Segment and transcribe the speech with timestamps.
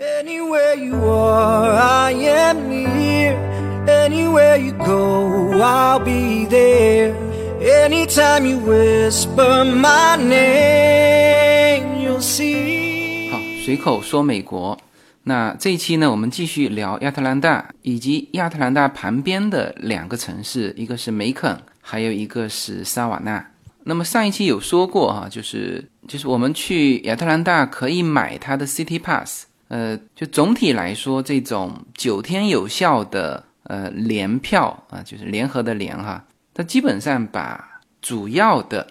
[0.00, 3.38] Anywhere you are, I am near.
[3.86, 7.14] Anywhere you go, I'll be there.
[7.60, 13.30] Anytime you whisper my name, you'll see.
[13.30, 14.76] 好，随口说美国。
[15.22, 23.46] 那这一期呢，我们继续聊亚特兰大以及亚特兰大旁边的两个城市，一个是梅肯，还有一个是萨瓦纳。
[23.84, 38.86] 那么上一期有说过哈，就是就是我们去亚特兰大可以买它的 City Pass，呃，就总体来说，这种九天有效的呃联票啊，就是联合的联哈，它基本上把主要的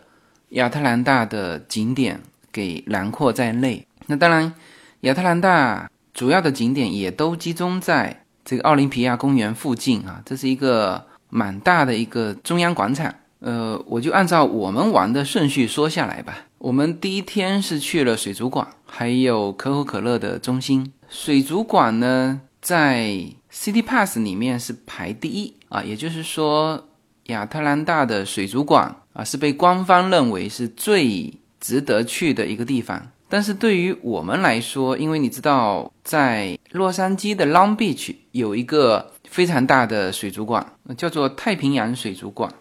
[0.50, 2.20] 亚特兰大的景点
[2.52, 3.86] 给囊括在内。
[4.08, 4.54] 那当然，
[5.02, 5.90] 亚特兰大。
[6.14, 13.12] 主要的景点也都集中在这个奥林匹亚公园附近啊，这是一个蛮大的一个中央广场。
[13.40, 16.38] 呃，我就按照我们玩的顺序说下来吧。
[16.63, 20.94] 我们第一天是去了水族馆，还有可口可乐的中心。
[21.09, 23.05] 水族馆呢，在
[23.52, 26.88] City Pass 里面是排第一啊，也就是说，
[27.25, 33.11] 亚特兰大的水族馆啊，是被官方认为是最值得去的一个地方。
[33.27, 42.53] 但是对于我们来说，因为你知道，在洛杉矶的 Long Beach 有一个非常大的水族馆，叫做太平洋水族馆。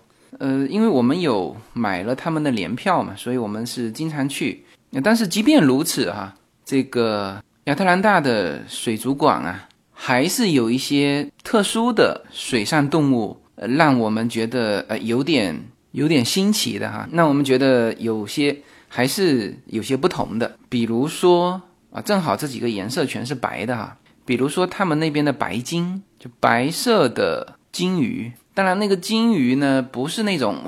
[0.42, 4.64] 呃，因为我们有买了他们的联票嘛，所以我们是经常去。
[5.04, 6.34] 但是即便如此哈，
[6.64, 15.56] 这个亚特兰大的水族馆啊，还是有一些特殊的水上动物，呃，让我们觉得呃有点
[15.92, 17.08] 有点新奇的哈。
[17.12, 18.58] 那我们觉得有些。
[18.94, 23.96] 还是有些不同的，比如说啊，正好这几个颜色全是白的哈。
[24.26, 28.30] 比如说他们那边的白鲸，就白色的鲸鱼。
[28.54, 30.58] 当然，那个鲸鱼呢，不是那种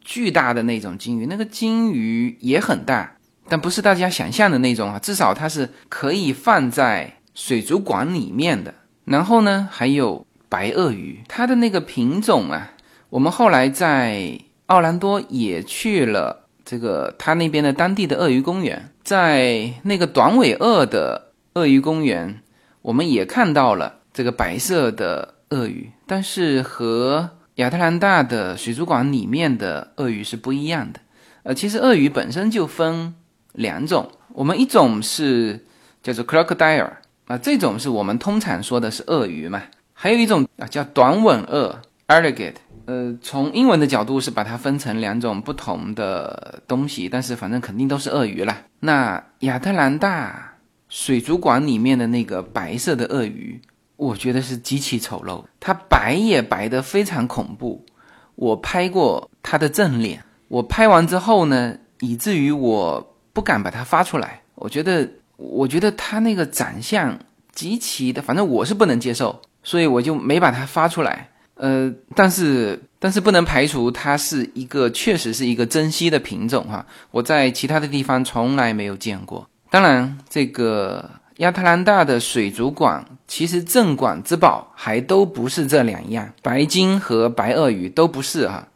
[0.00, 3.16] 巨大的那种鲸鱼，那个鲸鱼也很大，
[3.48, 4.98] 但不是大家想象的那种啊。
[4.98, 8.74] 至少它是可以放在水族馆里面的。
[9.04, 12.72] 然后呢，还有白鳄鱼，它的那个品种啊，
[13.10, 16.40] 我们后来在奥兰多也去了。
[16.64, 22.40] 这个他那边的当地的鳄鱼公园，在那个短尾鳄的鳄鱼公园，
[22.82, 31.00] 我们也看到了这个白色的鳄鱼，但是和亚特兰大的水族馆里面的鳄鱼是不一样的。
[31.42, 33.14] 呃，其实鳄鱼本身就分
[33.54, 35.64] 两种，我们一种是
[36.02, 36.90] 叫做 crocodile
[37.28, 39.62] 啊，这种是我们通常说的是鳄鱼嘛，
[39.94, 42.56] 还有一种啊叫短吻鳄 alligator。
[42.84, 48.58] 呃，从英文的角度是把它分成两种不同的东西，但是反正肯定都是鳄鱼啦。
[48.80, 50.58] 那亚特兰大
[50.90, 53.58] 水族馆里面的那个白色的鳄鱼，
[54.02, 57.86] 我觉得是极其丑陋，它白也白得非常恐怖。
[58.34, 64.40] 我拍过它的正脸，我拍完之后呢，以至于我不敢把它发出来。
[64.56, 67.16] 我觉得，我觉得它那个长相
[67.52, 71.28] 极其的，反正我是不能接受，所以我就没把它发出来。
[71.54, 79.48] 呃，但是但是不能排除它是一个确实是一个珍稀的品种哈，我在其他的地方从来没有见过。
[79.70, 81.08] 当然，这个
[81.42, 88.68] 亚特兰大的水族馆其实镇馆之宝还都不是这两样，白鲸和白鳄鱼都不是哈。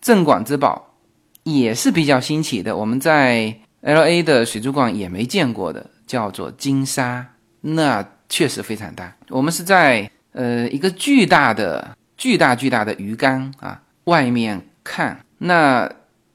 [0.00, 0.94] 镇馆之宝
[1.42, 7.26] 也是比较新奇的，我们在 L A 的水族馆也没见过的，叫做金鲨，
[7.62, 9.16] 那确实非常大。
[9.30, 11.96] 我们是在呃一个巨大的。
[12.16, 15.90] 巨大巨大的鱼缸啊，外面看那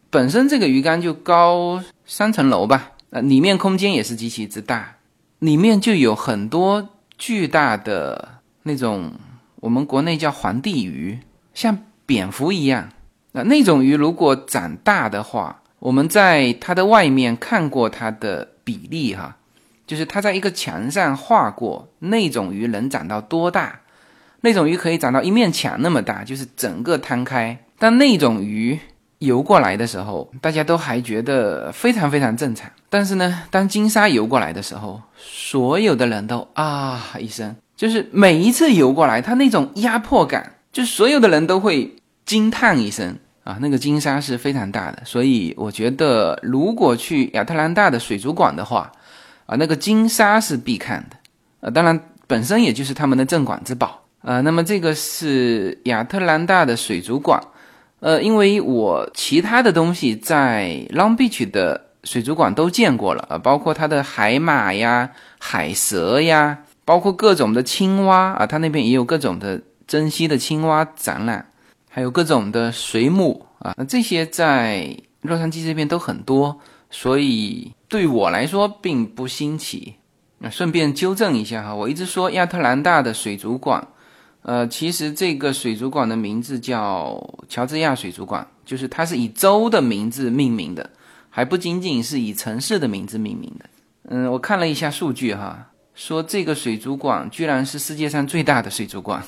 [0.09, 4.97] 本身这个鱼缸就高三层楼吧，呃，里面空间也是极其之大，
[5.39, 9.13] 里面就有很多巨大的那种
[9.61, 11.19] 我们国内叫皇帝鱼，
[11.53, 12.89] 像蝙蝠一样，
[13.31, 19.37] 那那种鱼如果长大的话，我们在它的外面看过它的比例哈，
[19.87, 23.81] 就是它在一个墙上画过那种鱼能长到多大。
[24.41, 27.65] 那种鱼可以长到一面墙那么大，就是整个摊开。
[27.77, 28.79] 但那种鱼
[29.19, 32.69] 游过来的时候，大家都还觉得非常非常正常。
[32.89, 41.95] 但是呢，当金鲨游过来的时候，所有的人都啊一声，就是每一次游过来，它那种压迫感，就所有的人都会
[42.25, 43.57] 惊叹一声啊。
[43.61, 48.91] 那个金鲨是非常大的，所以我觉得如果去亚特兰大的水族馆的话，
[49.45, 51.17] 啊，那个金鲨是必看的。
[51.59, 54.01] 呃，当然本身也就是他们的镇馆之宝。
[54.21, 57.41] 呃，那么这个是亚特兰大的水族馆，
[57.99, 71.45] 呃，因为我其他的东西在 Long Beach 的水族馆都见过了，呃，包括它的海马呀、海蛇呀，包括各种的青蛙啊，它那边也有各种的珍稀的青蛙展览，
[71.89, 76.57] 还有各种的水母啊，那这些在洛杉矶这边都很多，
[76.89, 79.95] 所以对我来说并不新奇。
[80.37, 83.85] 那顺便纠正一下哈，我一直说亚特兰大的水族馆，
[84.49, 90.89] 呃，其实这个水族馆的名字叫乔治亚水族馆，就是它是以州的名字命名的，
[91.29, 93.65] 还不仅仅是以城市的名字命名的。
[94.09, 99.21] 嗯，我看了一下数据哈，说这个水族馆居然是世界上最大的水族馆，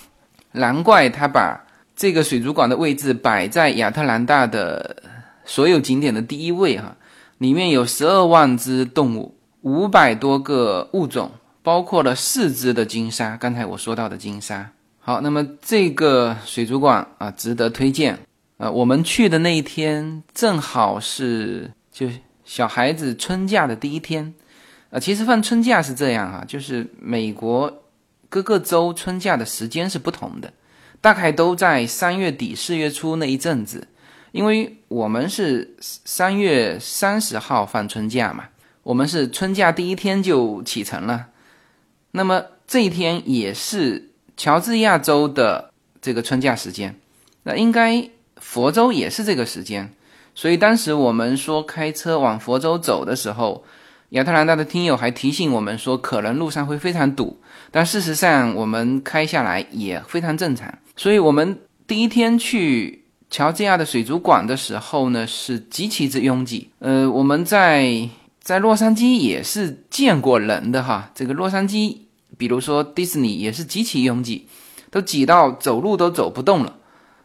[0.54, 5.04] 难怪他把这个水族馆的位置摆在亚特兰大的
[5.46, 6.98] 所有景点的第一位哈，
[7.38, 9.36] 里面有十二万只动物。
[9.62, 11.30] 五百多个物种，
[11.62, 13.38] 包括了四只的金鲨。
[13.38, 14.72] 刚才我说到的金鲨。
[15.03, 18.19] 好，那么这个水族馆啊，值得推荐。
[18.57, 22.07] 呃，我们去的那一天正好是就
[22.45, 24.31] 小孩子春假的第一天。
[24.92, 27.81] 呃，其实放春假是这样哈，就是美国
[28.30, 30.53] 各个州春假的时间是不同的，
[31.01, 33.88] 大概都在三月底四月初那一阵子。
[34.31, 38.45] 因为我们是三月三十号放春假嘛。
[38.83, 41.30] 我们是春假第一天就启程了，
[42.12, 44.11] 那么这一天也是
[44.42, 45.72] 乔治亚州的
[46.02, 46.96] 这个春假时间，
[47.44, 49.94] 那应该佛州也是这个时间，
[50.34, 53.64] 所以当时我们说开车往佛州走的时候，
[54.10, 57.40] 亚特兰大的听友还提醒我们说可能路上会非常堵，
[57.70, 68.10] 但事实上我们开下来也非常正常，所以我们第一天去乔治亚的水族馆的时候呢是极其之拥挤，呃，我们在。
[68.44, 71.96] 在洛杉矶也是见过人的哈，这个洛杉矶，
[72.38, 74.48] 比如说迪士尼也是极其拥挤，
[74.89, 76.75] 都挤到走路都走不动了。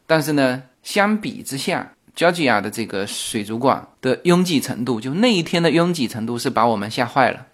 [0.07, 7.47] 但是呢，相比之下，Georgia 的这个水族馆的拥挤程度，就那一天的拥挤程度是把我们吓坏了，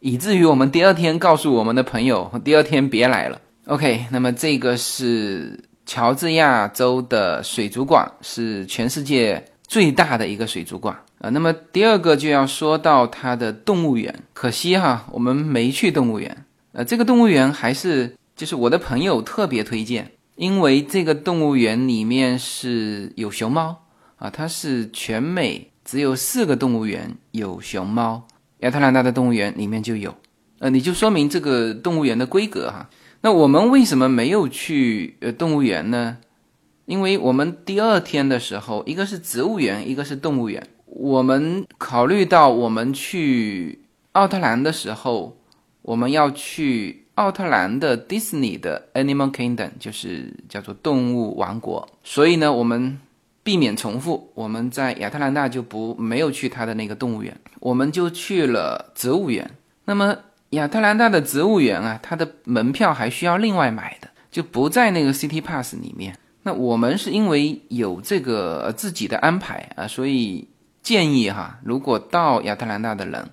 [0.00, 3.40] 以至于我们第二天告诉我们的朋友，第二天别来了。
[3.66, 10.96] OK，那么这个是乔治亚州的水族馆，是全世界最大的一个水族馆。
[11.18, 16.44] 啊，那么第二个就要说到它的动物园，可惜哈，我们没去动物园。
[16.72, 23.84] 呃，这个动物园还是就是我的朋友特别推荐，因为这个动物园里面是有熊猫
[24.16, 28.26] 啊，它是全美只有四个动物园有熊猫，
[28.60, 30.14] 亚特兰大的动物园里面就有。
[30.60, 32.88] 呃，你就说明这个动物园的规格哈。
[33.20, 36.18] 那我们为什么没有去呃动物园呢？
[36.86, 40.66] 因为我们第二天的时候，一个是植物园，一个是动物园。
[40.86, 43.80] 我们考虑到我们去
[44.12, 45.36] 奥特兰的时候，
[45.82, 51.88] 我们要去奥特兰的迪士尼的 Animal Kingdom，就是叫做动物王国。
[52.02, 52.98] 所以呢，我们
[53.42, 59.50] 避免重复，我们在亚特兰大就不没有去它的那个动物园，我们就去了植物园。
[59.84, 60.16] 那么
[60.50, 66.16] 亚特兰大的植物园啊，它的门票还需要另外买的，就不在那个 City Pass 里面。
[66.42, 70.48] 那我们是因为有这个自己的安排啊，所以。
[70.82, 73.30] 建议哈，如果到亚特兰大的人，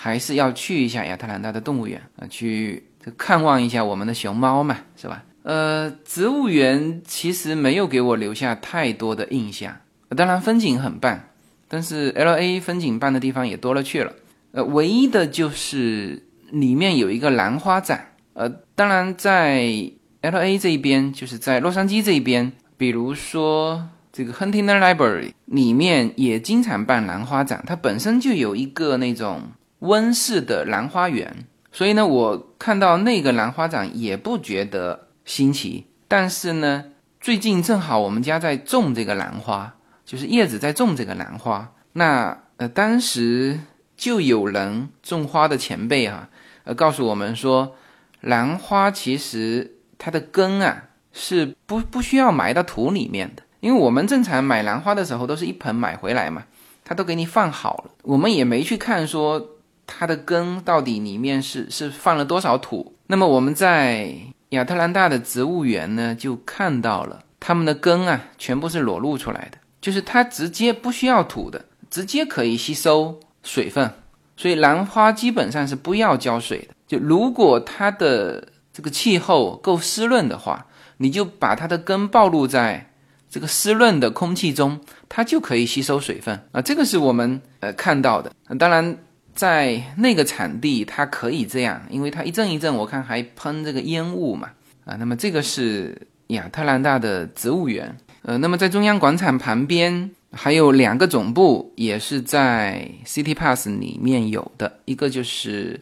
[0.00, 2.84] 还是要去一下亚特兰大的动物园啊，去
[3.16, 5.24] 看望一下我们的熊猫嘛，是吧？
[5.42, 9.76] 呃，植物园其实没有给我留下太多的印象，
[10.16, 11.20] 当然风景很棒，
[11.66, 14.12] 但是 L A 风景棒的地方也多了去了。
[14.52, 16.22] 呃，唯一的就是
[16.52, 19.72] 里面有一个兰花展，呃，当然在
[20.20, 23.88] L A 这一边，就是在洛杉矶这一边，比如说。
[24.10, 29.42] 这个 Huntington Library 里面也经常办兰花展，它本身就有一个那种
[29.80, 35.86] 温室的兰花园，所以呢，我看到那个兰花展也不觉得新奇。
[36.08, 36.84] 但是呢，
[37.20, 41.72] 最近正好我们家在种这个兰花，就是叶子在种这个兰花。
[41.92, 43.60] 那呃，当时
[43.96, 46.28] 就有人种花的前辈哈，
[46.64, 47.76] 呃，告诉我们说，
[48.20, 53.42] 兰花其实它的根啊是不不需要埋到土里面的。
[53.60, 56.44] 因为我们正常买兰花的时候都是一盆买回来嘛，
[56.84, 59.57] 它都给你放好了，我们也没去看说
[59.88, 62.94] 它的根到底里面是是放了多少土。
[63.06, 64.14] 那么我们在
[64.50, 73.90] 亚特兰大的植物园呢，就看到了它们的根啊，全部是裸露出来的，就是它直接不需要土的，直接可以吸收水分，
[74.36, 76.74] 所以兰花基本上是不要浇水的。
[76.86, 80.66] 就如果它的这个气候够湿润的话，
[80.98, 82.84] 你就把它的根暴露在。
[83.30, 88.32] 这个湿润的空气中，它就可以吸收水分啊，这个是我们呃看到的。
[88.58, 88.96] 当然，
[89.38, 94.50] 在那个产地它可以这样，因为它一阵一阵，我看还喷这个烟雾嘛
[94.84, 94.96] 啊。
[94.96, 105.80] 那么这个是亚特兰大的植物园，呃，那么在中央广场旁边还有两个总部，也是在 City Pass 里面有的，一个就是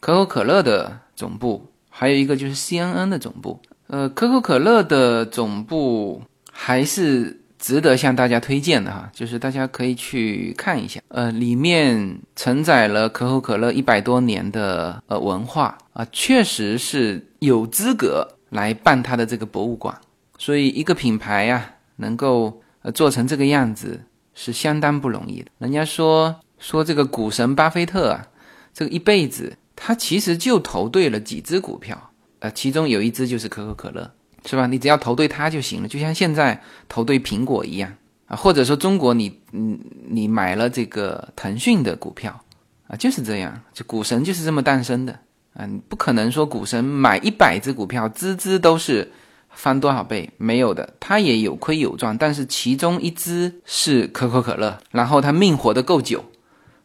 [0.00, 3.60] 可口可乐的总部，还有一个就是 CNN 的总部。
[3.86, 6.22] 呃，可口可乐的总部。
[6.58, 11.00] 还是值得向大家推荐的哈，就是大家可以去看一下。
[11.08, 20.00] 呃，里面承载了可口可乐一百多年的呃文化啊，确实是有资格来办它的这个博物馆。
[20.38, 24.00] 所以一个品牌呀，能够呃做成这个样子
[24.32, 25.50] 是相当不容易的。
[25.58, 28.28] 人家说说这个股神巴菲特啊，
[28.72, 34.08] 这个一辈子他其实就投对了几只股票，呃，其中有一只就是可口可乐。
[34.48, 34.66] 是吧？
[34.68, 37.92] 你只要投对它就行了，就像现在投对苹果一样
[38.28, 39.76] 啊，或者说中国你嗯
[40.08, 42.40] 你买了这个腾讯的股票
[42.86, 45.12] 啊，就是这样，就股神就是这么诞生的
[45.54, 49.10] 啊，你不可能说股神买一百只股票，只只都是
[49.50, 56.24] 翻多少倍，没有的，它也有亏有赚，但是其中一只是可口可乐，然后它命活得够久。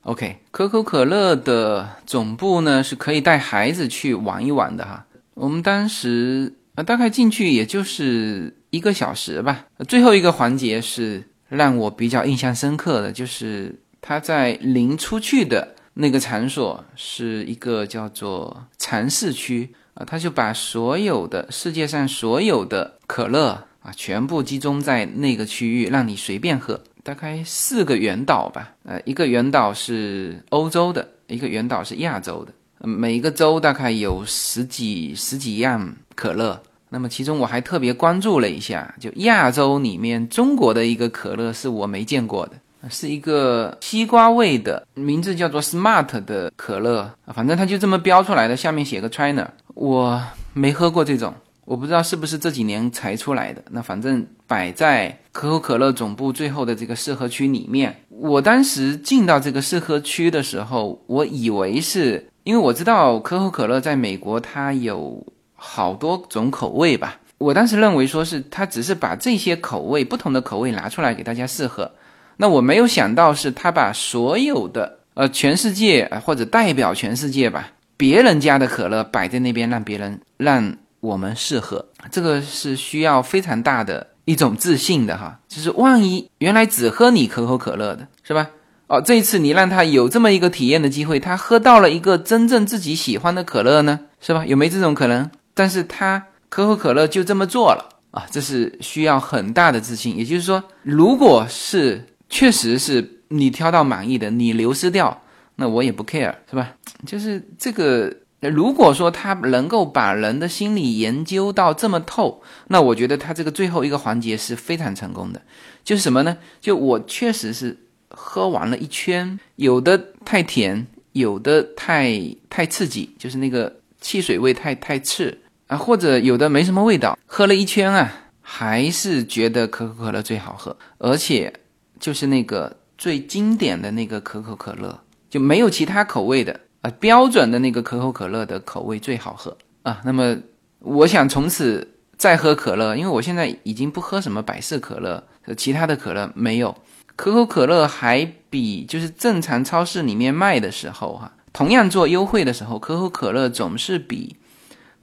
[0.03, 6.55] OK，可口可乐的总部呢是可以带孩子去玩一玩的哈，我们当时。
[6.83, 9.65] 大概进去也就是一个小时吧。
[9.87, 26.79] 最后一个环节是让我比较印象深刻的，就是他在临出去的那个场所是一个叫做尝试区啊，他就把所有的世界上所有的可乐啊全部集中在那个区域，让你随便喝。
[27.03, 32.53] 大概四个圆岛吧，呃，一个圆岛是欧洲的，一个圆岛是亚洲的。
[32.87, 36.61] 每一个州大概有十几十几样可乐，
[36.93, 42.53] 那么其中我还特别关注了一下，就亚洲里面中国的一个可乐是我没见过的，
[42.89, 50.21] 是一个西瓜味的，名字叫做 Smart 的可乐，反正它就这么标出来的，下面写个 China，我
[50.53, 51.33] 没喝过这种。
[51.63, 57.95] 我不知道是不是这几年才出来的，那反正摆在可口可乐总部最后的这个试喝区里面。
[58.09, 65.25] 我当时进到这个试喝区的时候，我以为是因为我知道可口可乐在美国它有
[65.63, 71.91] 好多种口味吧，我当时认为说是他只是把这些口味不同的口味拿出来给大家试喝。
[72.37, 80.75] 那我没有想到是他把所有的呃全世界或者代表全世界吧别人家的可乐摆在那边让别人让。
[81.01, 88.51] 我们试喝这个是需要非常大的一种自信的哈，就是万一原来只喝你可口可乐的是吧？
[88.85, 94.45] 哦，这一次你让他有这么一个体验的机会，他喝到了一个真正自己喜欢的可乐呢，是吧？
[94.45, 95.27] 有没这种可能？
[95.61, 100.17] 但是他可口可乐就这么做了啊，这是需要很大的自信。
[100.17, 105.21] 也就是说，如果是确实是你挑到满意的，你流失掉，
[105.57, 106.73] 那我也不 care，是吧？
[107.05, 108.11] 就是这个。
[108.39, 115.39] 如果说他能够把人的心理研究到这么透，那我觉得他这个最后一个环节是非常成功的。
[115.83, 116.35] 就是什么呢？
[116.59, 117.77] 就我确实是
[118.09, 125.37] 喝完了一圈，有的太甜，有的太太刺激，就是那个汽水味太太刺
[125.71, 127.17] 啊，或者有的没什么味道。
[127.25, 128.11] 喝了一圈啊，
[128.41, 131.53] 还是觉得可口可乐最好喝，而且
[131.97, 134.99] 就是那个最经典的那个可口可乐，
[135.29, 136.59] 就没有其他口味的。
[136.81, 140.01] 啊，标准的那个可口可乐的口味最好喝啊。
[140.03, 140.35] 那么，
[140.79, 141.87] 我想从此
[142.17, 145.23] 再喝可乐，因为我现在已经不喝什么百事可乐，
[145.55, 146.75] 其他的可乐没有。
[147.15, 154.35] 可口可乐还比就是正常超市里面卖的时候，哈，同样做优惠的时候，可口可乐总是比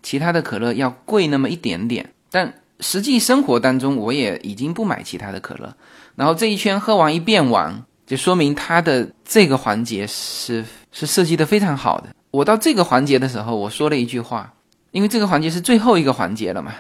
[0.03, 2.13] 其他的可乐要贵那么一点点。
[2.31, 5.75] 但实际生活当中，我也已经不买其他的可乐。
[6.15, 7.85] 然后这一圈喝完一遍完。
[8.09, 12.09] 就说明它的这个环节是是设计的非常好的。
[12.31, 14.51] 我到这个环节的时候，我说了一句话，
[14.93, 16.73] 因为这个环节是最后一个环节了嘛，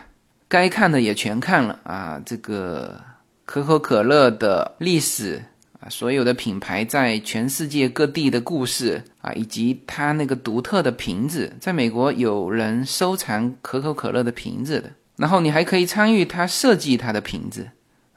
[0.49, 2.19] 该看的也全看了啊。
[2.25, 2.99] 这个
[3.45, 5.45] 可口可乐的历史，
[5.89, 17.69] 所有的品牌在全世界各地的故事啊，以及它那个独特的瓶子，在美国有人收藏可口可乐的瓶子的，然后你还可以参与它设计它的瓶子。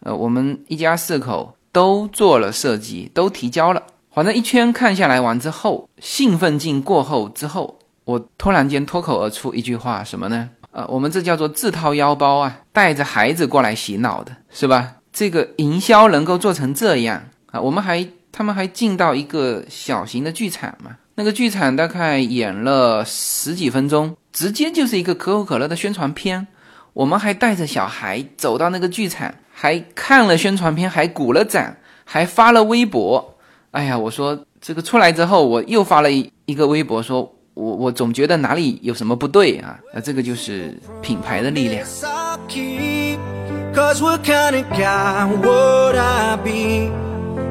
[0.02, 1.56] 呃，我们一家四口。
[1.74, 3.82] 都做了设计，都提交了。
[4.14, 10.50] 反正一圈看下来完之后，兴奋劲过后之后，我突然间脱口而出一句话，什么呢？
[10.72, 14.96] 呃，我们这叫做自掏腰包啊，带着孩子过来洗脑的，是吧？
[15.14, 20.98] 这个营销能够做成这样啊，我们还他们还进到一个小型的剧场嘛？
[21.16, 26.48] 那个剧场大概演了十几分钟，直接就是一个可口可乐的宣传片。
[26.94, 29.34] 我们还带着小孩走到那个剧场。
[29.54, 33.38] 还看了宣传片，还鼓了掌，还发了微博。
[33.70, 39.78] 哎呀，我说这个出来之后，我又发了一一个微博，说我我总觉得哪里有什么不对啊。
[39.94, 41.86] 那这个就是品牌的力量。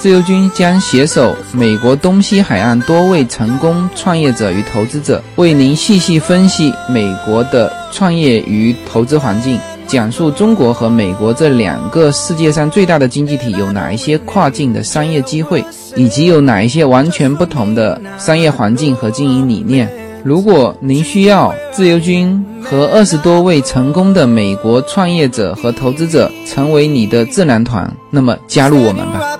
[0.00, 15.62] 自由军将携手美国东西海岸多位成功创业者与投资者，为您细细分析美国的创业与投资环境，讲述中国和美国这两个世界上最大的经济体有哪一些跨境的商业机会，
[15.94, 19.86] 以及有哪一些完全不同的商业环境和经营理念。
[20.22, 29.38] 如果您需要自由军和二十多位成功的美国创业者和投资者成为你的智囊团，那么加入我们吧。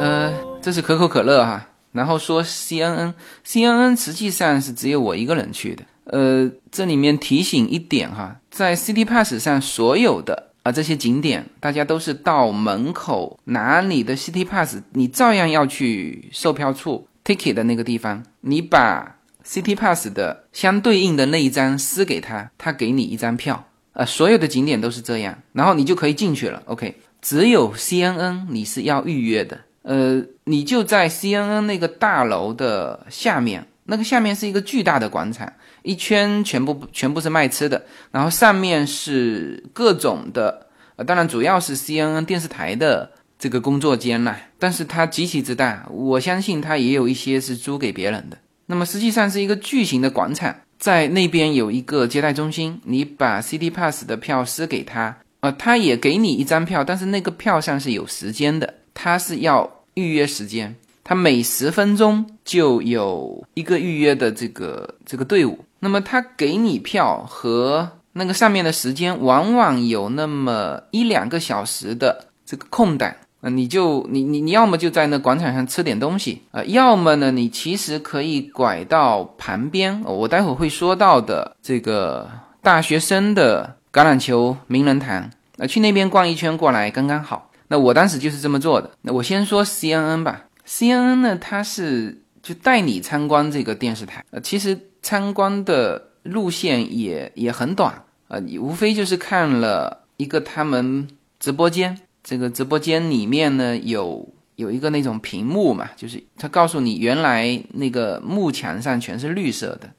[0.00, 5.84] 呃，这是可口可乐哈，然后说 CNN，CNN 实际上是只有我一个人去的。
[6.12, 23.66] 呃，这里面提醒一点哈，在 City Pass 上所有的啊这些景点，大家都是到门口拿你的 City Pass，你照样要去售票处 ticket 的那个地方，你把 City Pass 的相对应的那一张撕给他，他给你一张票。
[23.94, 26.62] 呃，所有的景点都是这样，然后你就可以进去了。
[26.66, 29.58] OK，只有 CNN 你是要预约的。
[29.82, 35.52] 呃，你就在 CNN 那个大楼的下面，那个下面是一个巨大的广场。
[35.82, 48.38] 一圈全部全部是卖吃的，然后上面是各种的，呃，当然主要是 CNN 电视台的这个工作间啦，但是它极其之大，我相信它也有一些是租给别人的。
[48.66, 65.58] 那么实际上是一个巨型的广场，在那边有一个接待中心，你把 City Pass 的票撕给他，呃，他也给你一张票，但是那个票上是有时间的，他是要预约时间，他每十分钟就有一个预约的这个这个队伍。
[65.84, 82.30] 那么他给你票和那个上面的时间，往往有那么一两个小时的这个空档啊，你就你你你要么就在那广场上吃点东西啊，要么呢你其实可以拐到旁边，我待会儿会说到的这个
[82.62, 87.50] 大学生的橄榄球名人堂啊，去那边逛一圈过来刚刚好。
[87.66, 88.90] 那我当时就是这么做的。
[89.00, 94.78] 那我先说 CNN 吧，CNN 呢它是就带你参观这个电视台，呃，其实。
[95.04, 101.08] 参观的路线也也很短呃，你无非就是看了一个他们
[101.40, 109.90] 直播间，这个直播间里面呢有有一个那种屏幕嘛，就是他告诉你原来那个幕墙上全是绿色的，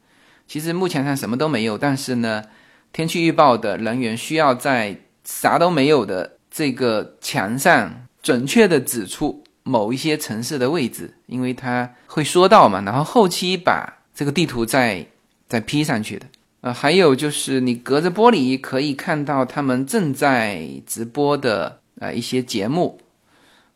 [0.47, 2.41] 其实幕墙上什么都没有，但是呢，
[2.93, 13.99] 天气预报的人员需要在啥都没有的这个墙上准确的指出某一些城市的位置，因为他会说到嘛，然后后期把。
[14.15, 15.03] 这个地图再
[15.47, 16.27] 再 P 上去的，
[16.61, 23.01] 呃，还有就是你隔着玻璃可以看到他们正在直播的呃一些节目，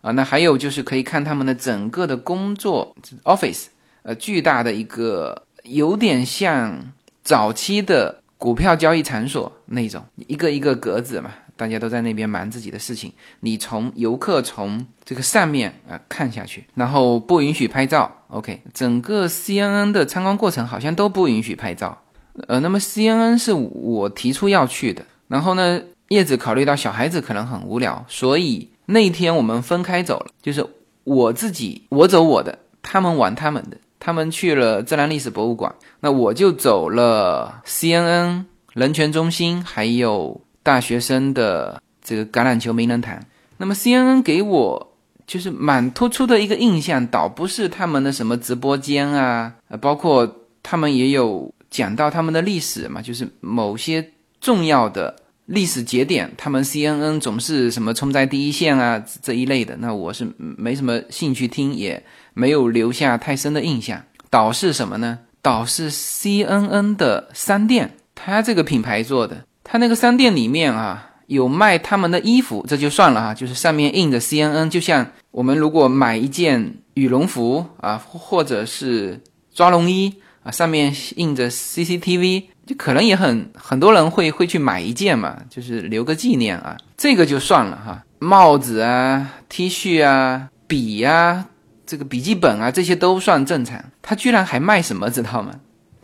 [0.01, 3.65] 啊，那还有就是可以看他们的整个的工作 office，
[4.03, 11.33] 呃，巨大的一个有点像早期的股票交易场所那种，一个一个格子嘛。
[11.57, 18.23] 大家都在那边忙自己的事情，你从游客从这个上面啊看下去，然后不允许拍照。
[18.27, 22.03] OK，整个 CNN 的参观过程好像都不允许拍照。
[22.47, 30.65] 呃，那么 CNN 是我提出要去的，然后呢，叶子考虑到小孩子可能很无聊，所以那天我们分开走了，就是
[31.03, 40.41] 我自己我走我的，他们玩他们的，他们去了自然历史博物馆，那我就走了 CNN 人权中心，还有。
[40.67, 43.17] 大学生的这个橄榄球名人堂，
[43.55, 50.29] 那么 CNN 给我就是蛮突出的一个印象，倒不是他们的什么直播间啊，呃，包括
[50.61, 62.03] 他们也有讲到他们的历史嘛，就是某些重要的历史节点，他们 CNN 总是什么冲在第一线啊这一类的，那我是没什么兴趣听，也
[62.33, 64.03] 没有留下太深的印象。
[64.29, 65.19] 倒是什么呢？
[65.41, 69.45] 倒是 CNN 的商店，它这个品牌做的。
[69.69, 79.21] 他那个商店里面啊，有卖他们的衣服，这就算了哈，就是上面印着 CNN，就像我们如果买一件羽绒服啊，或者是
[79.53, 88.05] 抓绒衣啊，上面印着 CCTV，就可能也很很多人会会去买一件嘛，就是留个纪念啊，这个就算了哈。
[88.19, 91.45] 帽子啊、T 恤啊、笔呀、
[91.85, 93.83] 这个笔记本啊，这些都算正常。
[94.01, 95.51] 他居然还卖什么，知道吗？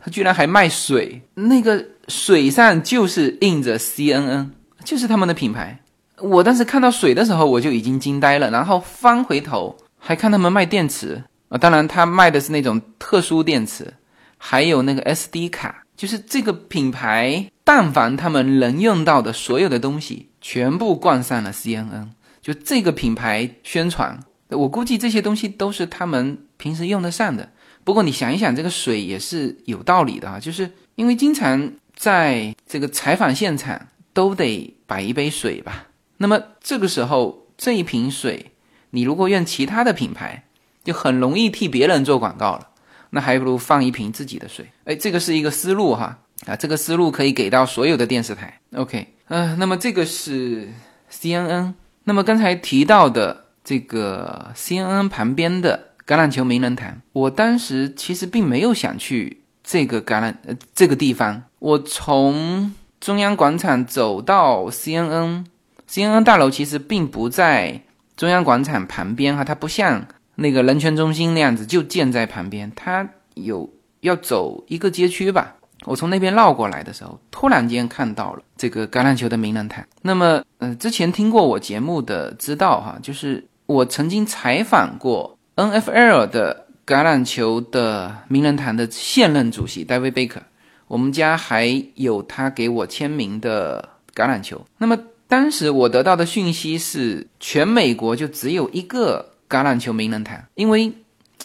[0.03, 1.92] 他居然还卖水，那个。
[2.07, 4.49] 水上就是印着 CNN，
[4.83, 5.79] 就是他们的品牌。
[6.19, 8.49] 我当时看到水的时候，我就已经惊呆了。
[8.51, 13.93] 然后翻回头还看他们卖电池，啊，当然他卖的是那种特殊电池，
[14.37, 22.07] 还有那个 SD 卡，就是这个品牌，但凡他们能用到的所有的东西，全部冠上了 CNN，
[22.41, 27.49] 就这个品牌宣传，我估计这些东西都是他们平时用得上的。
[27.83, 38.51] 不过你想一想，这个水也是有道理的啊，就是因为经常在这个采访现场都得摆一杯水吧，那么这个时候这一瓶水，
[38.91, 40.45] 你如果用其他的品牌。
[40.83, 42.67] 就很容易替别人做广告了，
[43.11, 44.65] 那还不如放一瓶自己的水。
[44.83, 48.59] 哎，这个是一个思路哈，啊，这个思路可以给到所有的电视台。
[48.75, 50.67] OK，嗯，那么这个是
[51.09, 51.73] CNN。
[52.03, 61.43] 那么刚才提到的这个 CNN 旁边的橄榄球名人堂，我当时其实并没有想去这个橄榄呃这个地方。
[61.59, 67.81] 我从中央广场走到 CNN，CNN 大楼其实并不在
[68.17, 70.05] 中央广场旁边哈，它不像。
[70.35, 75.55] 那个人权中心那样子就建在旁边，它有要走一个街区吧。
[75.85, 79.85] 我从那边绕过来的时候，突然间看到了这个橄榄球的名人堂。
[80.01, 90.41] 那么，呃，之前听过我节目的知道哈，就是我曾经采访过 NFL 的橄榄球的名人堂的现任主席 David Baker，
[90.87, 94.65] 我们家还有他给我签名的橄榄球。
[94.77, 99.29] 那么当时我得到的讯息是，全美国就只有一个。
[99.49, 100.91] 橄榄球名人堂，因为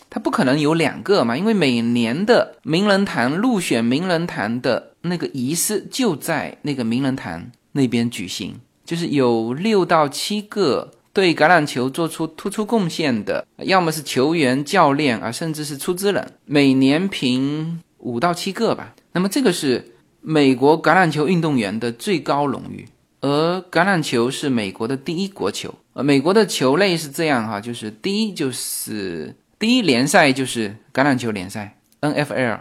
[0.09, 18.95] 它不可能有两个嘛，因为每年的名人堂入选名人堂的那个仪式就在那个名人堂那边举行，就是有六到七个对橄榄球做出突出贡献的，要么是球员、教练啊，甚至是出资人，每年评五到七个吧。
[19.11, 19.85] 那么这个是
[20.21, 22.87] 美国橄榄球运动员的最高荣誉。
[23.21, 32.61] 而橄榄球是美国的第一国球，呃，美国的球类是这样哈，就是第一就是第一联赛就是橄榄球联赛 NFL，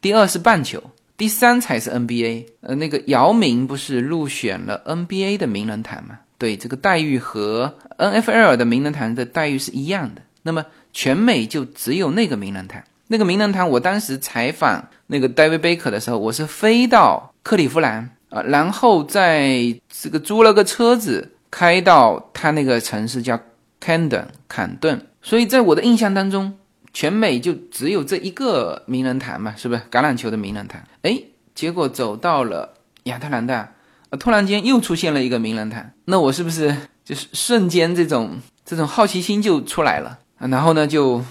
[0.00, 0.80] 第二是棒球，
[1.16, 2.46] 第三才是 NBA。
[2.60, 6.20] 呃，那个姚明不是入选了 NBA 的名人堂吗？
[6.38, 10.22] 对，这个待遇和 NFL 的名人堂的待遇是一样的。
[10.42, 18.10] 那么全美就只有那个名人堂，那个名人堂，我当时采访那个 David Baker 的时候，我是飞到克利夫兰。
[18.28, 23.40] 啊，然后在这个租了个车子开到他那个城市叫
[23.80, 26.58] Candon 坎顿，所以在我的印象当中，
[26.92, 30.82] 全美就只有这一个名人堂嘛，是不是橄榄球的名人堂？
[31.02, 31.22] 哎，
[31.54, 33.72] 结果走到了亚特兰大，
[34.10, 40.18] 啊突然间又出现了一个名人堂，那我是不是就是瞬间这种这种好奇心就出来了？
[40.38, 41.22] 啊，然后呢，就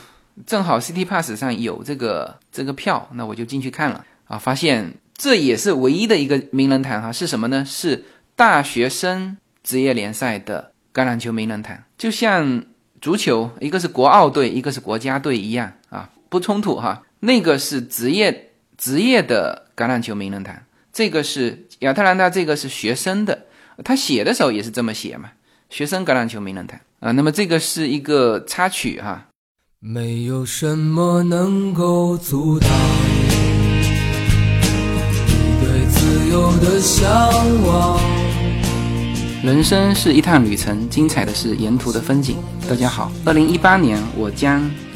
[0.46, 4.94] 正好 City Pass 上有这个这个票，那我就进去看了啊，发现。
[5.18, 7.64] 这也是唯一的一个名人堂哈，是什么呢？
[7.66, 8.04] 是
[8.36, 12.62] 大学生职业联赛的橄榄球名人堂，就像
[13.00, 17.02] 足球，一个是国奥队，一个是国家队一样啊，不冲突哈。
[17.22, 20.54] 那个是职业职业的橄榄球名人堂，
[20.96, 23.48] 这个是亚特兰大，这个是学生的，
[23.84, 25.30] 他写的时候也是这么写嘛，
[25.70, 27.12] 学生橄榄球名人堂啊。
[27.12, 29.28] 那么这个是一个插曲哈。
[29.82, 32.70] 没有什么能够阻挡
[35.28, 36.50] 你对自由。
[36.62, 37.30] 的向
[37.66, 38.00] 往。
[39.44, 42.38] 人生是一趟旅程，精彩的是沿途的风景。
[42.70, 44.72] 大家好，二零一八年我将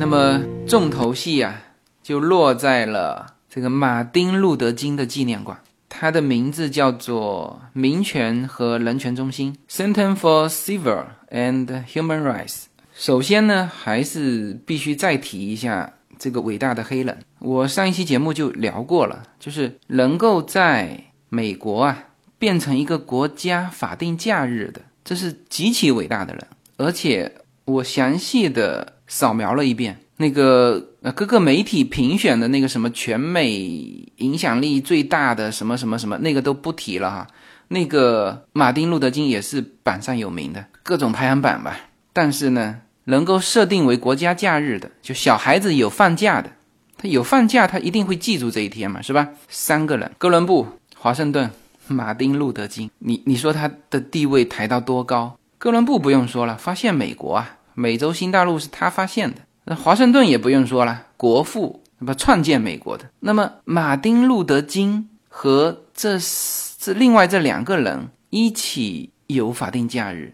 [0.00, 1.60] 那么重头戏啊，
[2.04, 5.58] 就落在了这个马丁·路德·金的纪念馆，
[5.88, 12.66] 它的名字叫做民权和人权中心 （Center for Civil and Human Rights）。
[12.94, 17.18] 首先呢，还是必须再提一下这个伟大的黑人。
[17.40, 22.04] 我上一期节目就聊过了，就是能够在美国啊
[22.38, 27.32] 变成一个国家法定假日的，这是极其伟大的人，而且
[27.64, 28.94] 我详细的。
[29.08, 33.50] 扫描了一遍那个呃各个媒体评选的那个什么全美
[34.16, 37.26] 影响力最大的什么什么什么那个都不提了哈，
[37.68, 41.80] 那个马丁路德金也是榜上有名的，各种排行榜吧。
[42.12, 46.50] 但是呢，能够设定为国家假日的，就小孩子有放假的，
[46.96, 49.28] 他有放假，他一定会记住这一天嘛，是吧？
[49.48, 50.66] 三个人：哥伦布、
[50.96, 51.48] 华盛顿、
[51.86, 52.90] 马丁·路德·金。
[52.98, 55.38] 你你说他的地位抬到多高？
[55.58, 59.36] 哥伦布不用说了，发现美国啊，美洲新大陆是他发现的。
[59.64, 63.08] 那华盛顿也不用说了，国父那么创建美国的。
[63.20, 66.18] 那么马丁·路德·金和这
[66.80, 70.32] 这另外这两个人一起有法定假日，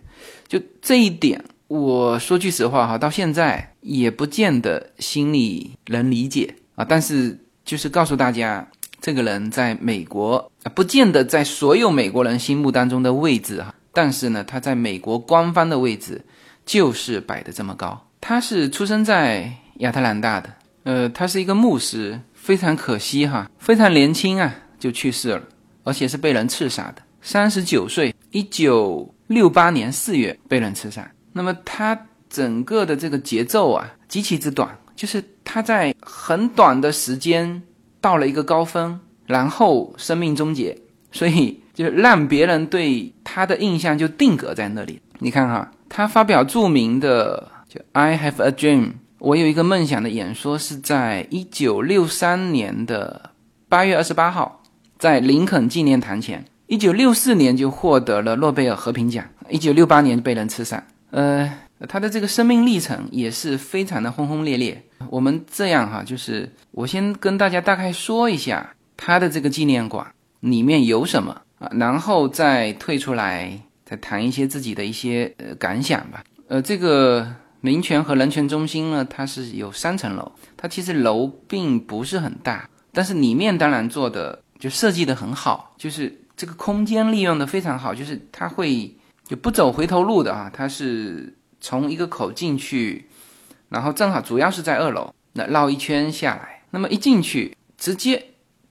[0.49, 1.45] 就这一点。
[1.69, 6.85] 我说句实话哈，到现在也不见得心里能理解啊。
[6.85, 8.67] 但是就是告诉大家，
[9.01, 13.75] 这个人在美国啊，不见得在所有美国人心目当中的位置哈。
[13.93, 16.25] 但是呢，他在美国官方的位置
[16.65, 18.09] 就是摆的这么高。
[18.21, 20.51] 他是出生在亚特兰大的，
[20.85, 25.43] 呃，他是一个牧师，非常可惜哈，非常年轻啊就去世了，
[25.83, 31.11] 而且是被人刺杀的，三十九岁，一九六八年四月被人刺杀。
[31.33, 37.63] 那么他整个的这个节奏啊极其之短，就是他在很短的时间
[38.01, 40.79] 到了一个高峰，然后生命终结，
[41.13, 45.01] 所以就让别人对他的印象就定格在那里。
[45.19, 53.31] 你看哈，他发表著名的就 "I have a dream"，我有一个梦想的演说是在一九六三年的
[53.69, 54.61] 八月二十八号，
[54.99, 56.45] 在林肯纪念堂前。
[56.67, 60.85] 一九六四年就获得了诺贝尔和平奖，一九六八年被人刺杀。
[61.13, 61.49] 呃，
[61.89, 64.83] 他的这个生命历程也是非常的轰轰烈烈。
[65.11, 70.05] 我们这样哈，就是我先跟大家大概说一下他的这个纪念馆
[70.41, 73.61] 里面有什么啊，然后再退出来
[73.97, 76.23] 谈一些自己的一些呃感想吧。
[76.49, 77.27] 呃，这个
[77.61, 88.95] 民权和人权中心呢，它是有三层楼，它其实楼并不是很大，但是里面当然做的就设计的很好，就是这个空间利用的非常好，就是它会。
[89.27, 93.09] 就不走回头路的啊，它是从一个口进去，
[93.71, 98.23] 然后正好主要是在二楼，那绕一圈下来，那么一进去直接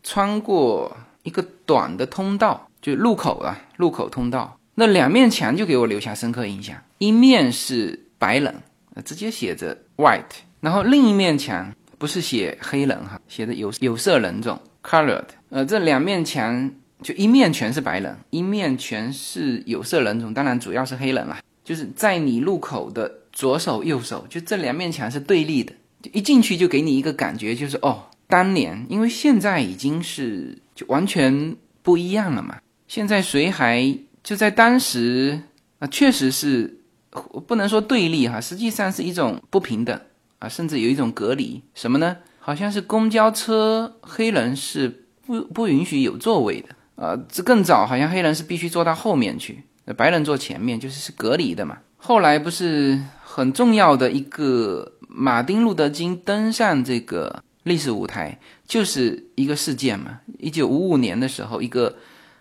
[0.03, 8.53] 穿过一个短的通道，就入口啊，入口通道，那两面墙就给我留下深刻印象，一面是白人，
[9.05, 10.23] 直接写着 white，
[10.61, 16.71] 然后另一面墙不是写黑人哈，写的有有色人种 colored，呃，这两面墙。
[17.01, 21.41] 就一面全是白人，一面全是有色人种，当然主要是黑人啦。
[21.61, 25.73] 就是在你入口的左手、右手，就这两面墙是对立的。
[26.01, 32.57] 就一进去就给你一个感觉，就是哦，当年，因为现在已经是就完全不一样了嘛。
[32.87, 33.81] 现在谁还
[34.23, 35.39] 就在当时
[35.79, 36.79] 啊，确实是
[37.45, 39.99] 不能说对立哈，实际上是一种不平等
[40.39, 41.61] 啊，甚至有一种隔离。
[41.75, 42.17] 什么呢？
[42.39, 46.69] 好像是公交车黑人是不不允许有座位的。
[46.95, 49.63] 啊，这更早，好像黑人是必须坐到后面去，
[49.97, 51.77] 白人坐前面，就是是隔离的嘛。
[51.97, 60.19] 后来不是很重要的一个马丁路德金登上这个历史舞台，就是一个事件嘛。
[60.37, 61.95] 一九五五年的时候，一个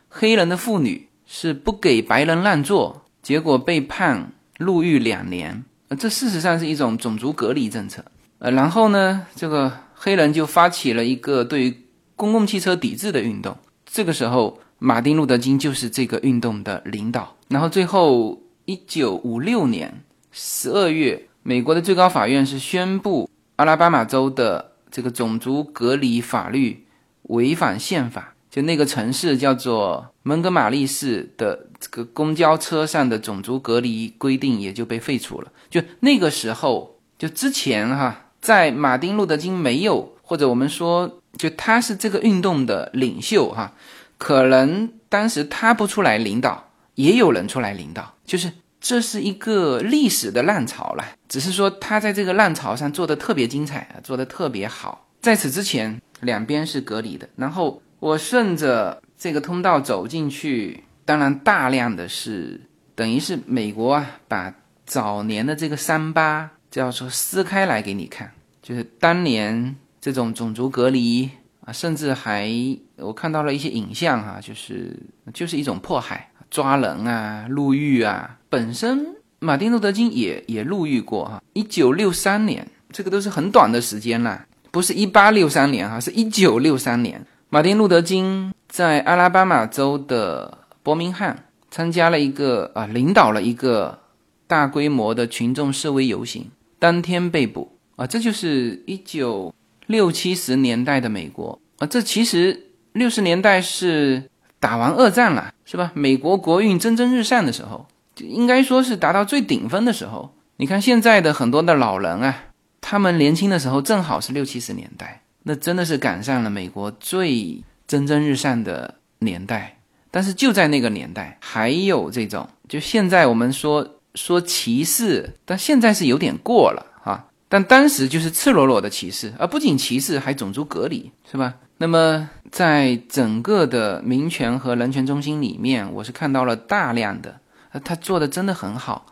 [0.08, 5.64] 黑人的妇女是不给白人让座，结果被判入狱两年。
[5.88, 8.04] 呃，这事实上是一种种族隔离政策。
[8.38, 11.74] 呃，然后呢，这个黑人就发起了一个对于
[12.16, 13.56] 公共汽车抵制的运动。
[13.86, 17.34] 这个时候，马丁·路德·金就是这个运动的领导。
[17.48, 26.84] 然后最后，一九五六年十二月，美国的最高法院是宣布阿拉巴马州的这个种族隔离法律
[27.22, 28.34] 违反宪法。
[28.52, 35.50] 就那个城市叫做蒙哥马利市的这个公交车上的种族隔离规定也就被废除了。
[35.68, 41.18] 就那个时候，就之前哈，在马丁·路德·金没有，或者我们说。
[41.38, 43.72] 就他是这个运动的领袖哈，
[44.18, 51.02] 可能当时他不出来领导，也有人出来领导，就是这是一个历史的浪潮了。
[51.30, 55.06] 只是说他在这个浪潮上做的特别精彩，做的特别好。
[55.22, 57.26] 在此之前，两边是隔离的。
[57.36, 62.60] 然后我顺着这个通道走进去，当然大量的是
[62.96, 64.52] 等于是美国啊，把
[64.84, 68.28] 早年的这个伤疤叫做撕开来给你看，
[68.60, 69.76] 就是当年。
[70.00, 71.30] 这种种族隔离
[71.64, 72.50] 啊，甚至还
[72.96, 74.98] 我看到了一些影像哈，就是
[75.32, 78.36] 就是一种迫害、抓人啊、入狱啊。
[78.48, 93.98] 本身马丁路德金也也入狱过哈，一九六三年，这个都是很短的时间了，不是一八六三年哈，是一九六三年，马丁路德金在阿拉巴马州的伯明翰参加了一个啊，领导了一个
[94.46, 99.54] 大规模的群众示威游行，当天被捕啊，这就是一九。
[99.86, 105.90] 六七十年代的美国啊，这其实六十年代是打完二战了，是吧？
[105.92, 107.84] 美国国运蒸蒸日上的时候，
[108.14, 110.34] 就应该说是达到最顶峰的时候。
[110.56, 112.44] 你看现在的很多的老人啊，
[112.80, 119.78] 他们年轻的时候正好是六七十年代，那真的是赶上了美国最蒸蒸日上的年代。
[120.10, 127.24] 但是就在那个年代，还有这种，就现在我们说说歧视，但现在是有点过了啊。
[127.48, 131.54] 但当时就是赤裸裸的歧视，而不仅歧视，还种族隔离，是吧？
[131.78, 137.40] 那么在整个的民权和人权中心里面，我是看到了大量的，
[137.82, 139.06] 他做的真的很好。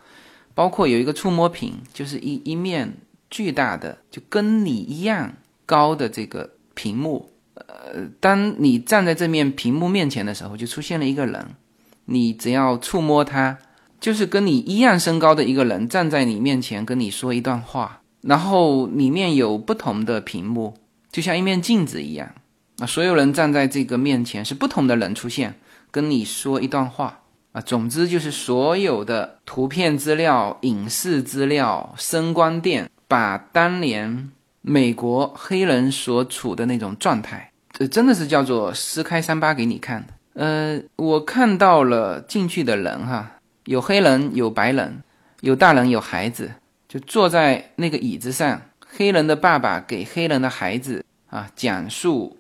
[0.54, 2.92] 包括有一个触摸屏，就是一一面
[3.30, 5.32] 巨大的，就跟你一样
[5.70, 7.30] 高的这个屏幕。
[7.54, 11.46] 呃，当你站在这面屏幕面前的时候，就出现了一个人，
[12.06, 13.58] 你只要触摸它，
[14.00, 18.00] 就是跟你一样身高的一个人站在你面前跟你说一段话。
[18.22, 20.74] 然后里面有不同的屏幕，
[21.12, 22.34] 就像一面镜子一样。
[22.78, 25.54] 啊，所有人站在这个面前是不同的人出现，
[25.90, 27.20] 跟你说一段话。
[27.52, 34.30] 啊，总之就是所有的图片资料、影视资料、声光电，把当年
[34.62, 40.06] 美国黑人所处的那种状态，这真的是叫做撕开伤疤给你看。
[40.34, 45.02] 呃，我看到了进去的人哈，有黑人，有白人，
[45.40, 46.52] 有大人，有孩子，
[46.88, 48.60] 就坐在那个椅子上。
[48.86, 52.36] 黑人的爸爸给黑人的孩子啊讲述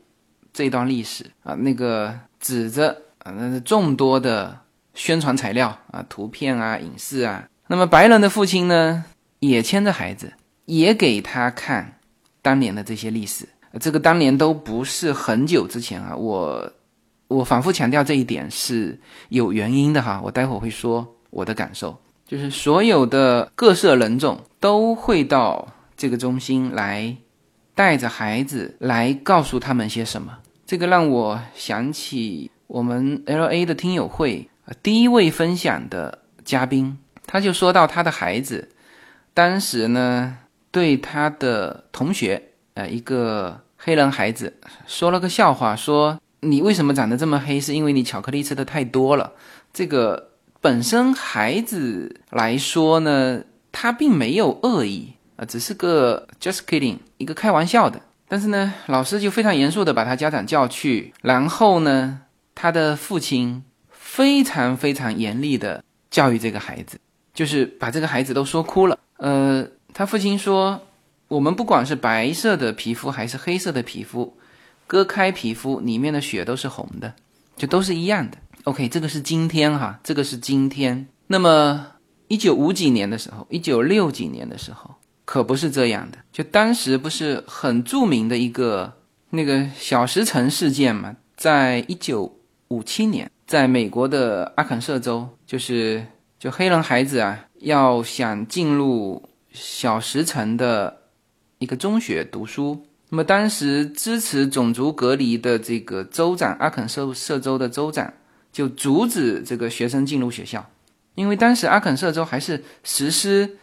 [0.52, 4.58] 这段历史啊，那个指着啊，那是众多的。
[4.92, 7.48] 宣传材料啊，图片啊，影视啊。
[7.68, 9.04] 那么白人的父亲呢，
[9.38, 10.32] 也牵着孩子，
[10.66, 11.94] 也给他看
[12.42, 13.48] 当年的这些历史。
[13.78, 16.72] 这个当年都不是很久之前啊，我
[17.28, 18.98] 我反复强调这一点是
[19.28, 20.20] 有原因的哈。
[20.24, 27.16] 我待会儿会说我的感受，就是所有的各色人种都会到这个中心来，
[27.74, 30.38] 带着孩子来告诉他们些什么。
[30.66, 34.48] 这个让我想起我们 L A 的听友会。
[34.82, 38.68] 第一位分享的嘉宾，他就说到他的孩子，
[39.34, 40.38] 当时呢
[40.70, 42.42] 对他的同学，
[42.74, 44.54] 呃，一个黑人孩子
[44.86, 47.60] 说了个笑话，说你为什么长得这么黑？
[47.60, 49.32] 是因为你巧克力吃的太多了。
[49.72, 50.30] 这个
[50.60, 58.00] 本身孩子来说呢，他并没有恶意啊，只是个 just kidding，一个开玩笑的。
[58.28, 62.20] 但是呢，老师就非常严肃的把他家长叫去，然后呢，
[62.54, 63.64] 他的父亲。
[64.12, 66.98] 非常非常严厉的教育这个孩子，
[67.32, 68.98] 就是把这个孩子都说哭了。
[69.18, 70.80] 呃，他父亲说
[71.28, 74.36] ：“我们不管是白色的皮肤还是黑色的皮肤，
[74.86, 77.12] 割开皮肤里面的血都是红的，
[77.56, 81.06] 就都是一样的。” OK，这个是今天哈，这个是今天。
[81.26, 81.86] 那么
[82.28, 86.18] 一九五几年的时候，一九六几年的时候，可不是这样的。
[86.32, 88.92] 就当时不是很著名的一个
[89.30, 93.30] 那个小石城事件嘛，在一九五七年。
[93.46, 96.06] 在美国的阿肯色州，就是
[96.38, 99.20] 就黑人孩子啊，要想进入
[99.52, 101.02] 小石城的
[101.58, 108.12] 一个中学读书，那么当时支持种族隔离的这个州长，阿肯色色州的州长
[108.52, 110.68] 就阻止这个学生进入学校，
[111.14, 113.58] 因为当时阿肯色州还是实施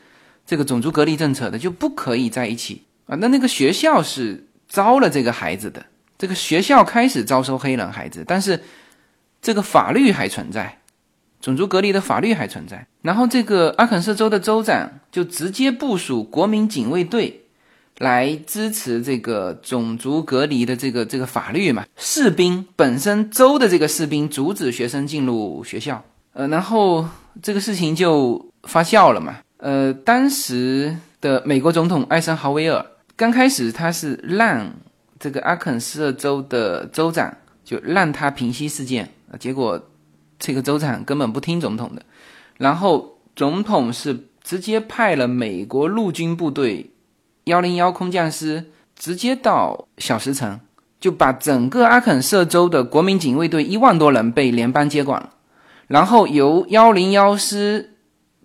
[0.45, 3.15] 这个种族隔离政策的，就不可以在一起啊。
[3.15, 5.85] 那那个学校是招了这个孩子的，
[6.17, 8.61] 这个学校开始招收黑人孩子，但是。
[9.39, 10.79] 这个法律还存在，
[11.41, 12.85] 种族隔离的法律还存在。
[13.01, 17.43] 然后这个阿肯色州的州长就直接部署国民警卫队
[17.99, 21.85] 来支持这个种族隔离的这个这个法律嘛。
[21.95, 27.07] 士兵本身州的这个士兵阻止学生进入学校，呃，然后
[27.41, 29.37] 这个事情就发酵了嘛。
[29.57, 34.71] 呃，当时的美国总统艾森豪威尔刚开始他是让
[35.19, 39.09] 这个阿肯色州的州长就让他平息事件。
[39.39, 39.81] 结果
[40.39, 42.01] 这个州长根本不听总统的，
[42.57, 46.91] 然后总统是直接派了美国陆军部队
[47.45, 50.59] 幺零幺空降师直接到小石城，
[50.99, 55.31] 就把整个阿肯色州的国民警卫队一万多人被联邦接管了，
[55.87, 57.95] 然后由幺零幺师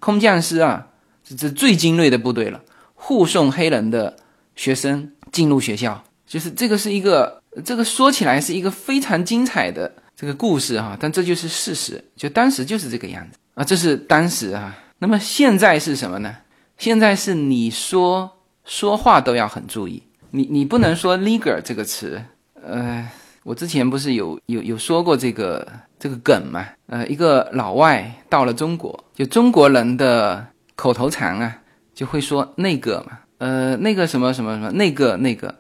[0.00, 0.88] 空降师啊，
[1.22, 2.61] 这这最精锐的部队了，
[2.94, 4.16] 护送黑人的
[4.57, 9.92] 学生进入学校，就是这个是一个，这个说起来是一个非常精彩的。
[10.23, 14.73] 这个故事哈，但这就是事实，就当时就是这个样子啊，这是当时啊。
[15.00, 16.33] 那么现在是什么呢？
[16.79, 18.31] 现在是你说
[18.64, 20.00] 说话都要很注意，
[20.31, 22.23] 你你不能说 “legal” 这个词。
[22.62, 23.10] 呃，
[23.42, 25.66] 我之前不是有有有说过这个
[25.98, 26.68] 这个梗嘛？
[26.87, 30.46] 呃，一个老外到了中国，就中国人的
[30.77, 31.58] 口头禅啊，
[31.96, 35.52] 就会说那个嘛，呃，那个什么什么什么，那个那个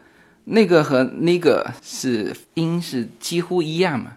[0.44, 4.12] 那个和那个是音是几乎一样嘛。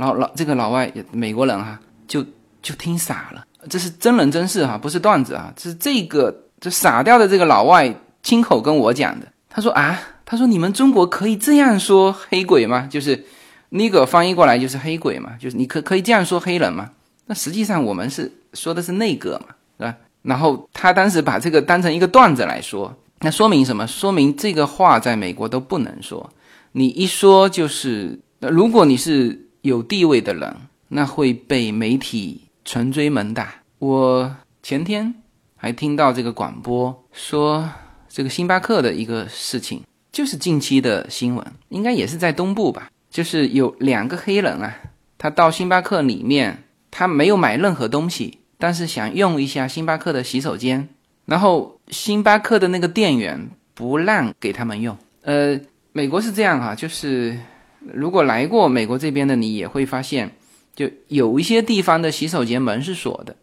[0.00, 1.78] 然后老这个老外美国人哈，
[2.08, 2.24] 就
[2.62, 9.26] 就听傻了，这是真人真事哈，不是段子啊，是这个这傻掉的这个老外亲口跟我讲的。
[9.50, 12.88] 他说啊，他说你们中国可以这样说黑鬼吗？
[12.90, 13.26] 就是
[13.68, 16.88] 那个翻译过来就是黑鬼嘛，就是你可可以这样说黑人吗？
[17.26, 19.94] 那实际上我们是说的是那个嘛，是吧？
[20.22, 23.86] 然后他当时把这个当成一个段子来说，那说明什么？
[23.86, 26.30] 说明这个话在美国都不能说，
[26.72, 30.56] 你一说就是，如果你是有地位的人，
[30.88, 32.42] 那会被媒体。
[32.62, 33.54] 穷追猛打。
[33.78, 35.14] 我前天
[35.56, 37.68] 还听到这个广播说，
[38.08, 39.82] 这个星巴克的一个事情，
[40.12, 42.90] 就是近期的新闻，应该也是在东部吧。
[43.10, 44.76] 就是有两个黑人啊，
[45.18, 50.90] 他到星巴克里面，他没有买任何东西，但是想用一下星巴克的洗手间，
[51.24, 54.96] 然后星巴克的那个店员不让给他们用。
[55.22, 55.58] 呃，
[55.92, 57.36] 美国是这样哈，就是
[57.80, 60.36] 如果来过美国这边的，你也会发现。
[60.72, 63.36] 就有一些地方的洗手间门是锁的，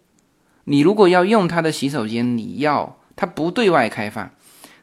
[0.63, 4.31] 你如果要用他的洗手间，你要他不对外开放，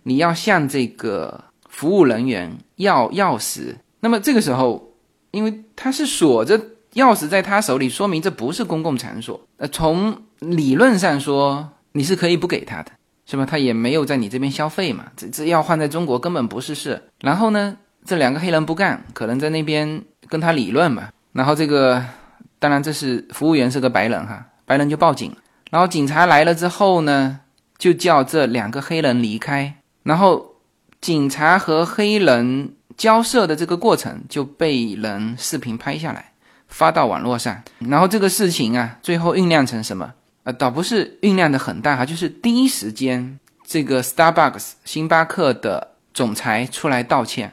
[0.04, 3.76] 你要向这个服务人员要钥匙。
[4.00, 4.92] 那么这个时候，
[5.32, 6.58] 因为他是锁着
[6.92, 9.48] 钥匙在他手里，说明这不是公共场所。
[9.56, 12.92] 呃，从理论上说，你是可以不给他的，
[13.26, 13.46] 是吧？
[13.46, 15.06] 他也没有在你这边消费嘛。
[15.16, 17.02] 这这要换在中国根本不是事。
[17.20, 21.08] 然后呢，这两个黑人不干，可能在那边跟他理论嘛。
[21.32, 22.04] 然后这个。
[22.60, 25.30] 当然，这是服务员是个白人哈，白人就报警，
[25.70, 27.40] 然后警察来了之后呢，
[27.76, 30.54] 就叫这两个黑人离开，然后
[30.98, 36.32] 警察和黑人交涉的这个过程就被人视频拍下来，
[36.68, 40.14] 发到网络上，然后这个事情啊，最后酝酿成什么？
[40.44, 47.52] 呃，倒不是酝酿的很大哈，就是第一时间这个 Starbucks 星巴克的总裁出来道歉。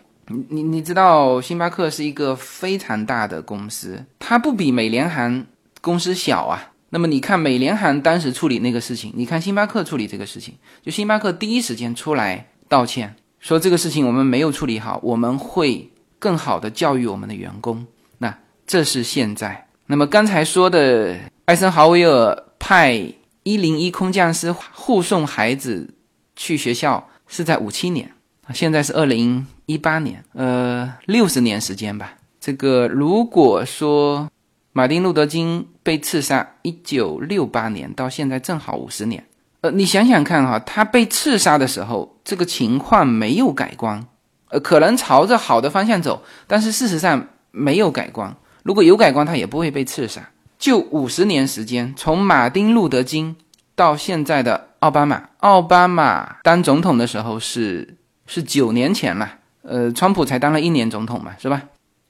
[0.49, 5.45] 你你知道，星巴克是一个非常大的公司，它不比美联航
[5.81, 6.71] 公司小啊。
[6.89, 17.85] 那么你看美联航当时处理那个事情，你看星巴克处理这个事情，就星巴克第一时间出来道歉，说这个事情我们没有处理好，我们会更好的教育我们的员工。
[18.17, 19.67] 那这是现在。
[19.87, 22.93] 那么刚才说的艾森豪威尔派
[23.43, 25.93] 一零一空降师护送孩子
[26.35, 28.11] 去学校，是在五七年。
[28.53, 32.13] 现在是二零一八年，呃，六十年时间吧。
[32.41, 34.29] 这个如果说
[34.73, 39.23] 马丁路德金被刺杀，一九六八年到现在正好五十年。
[39.61, 44.05] 呃，你想想看哈，他被刺杀的时候，这个情况没有改观，
[44.49, 48.35] 呃，可能朝着好的方向走，但是事实上没有改观。
[48.63, 50.29] 如果有改观，他也不会被刺杀。
[50.59, 53.37] 就五十年时间，从马丁路德金
[53.73, 57.95] 到现在的奥巴马，奥巴马当总统的时候是。
[58.27, 61.63] 是九年前了，呃，川普才当了一年总统嘛，是吧？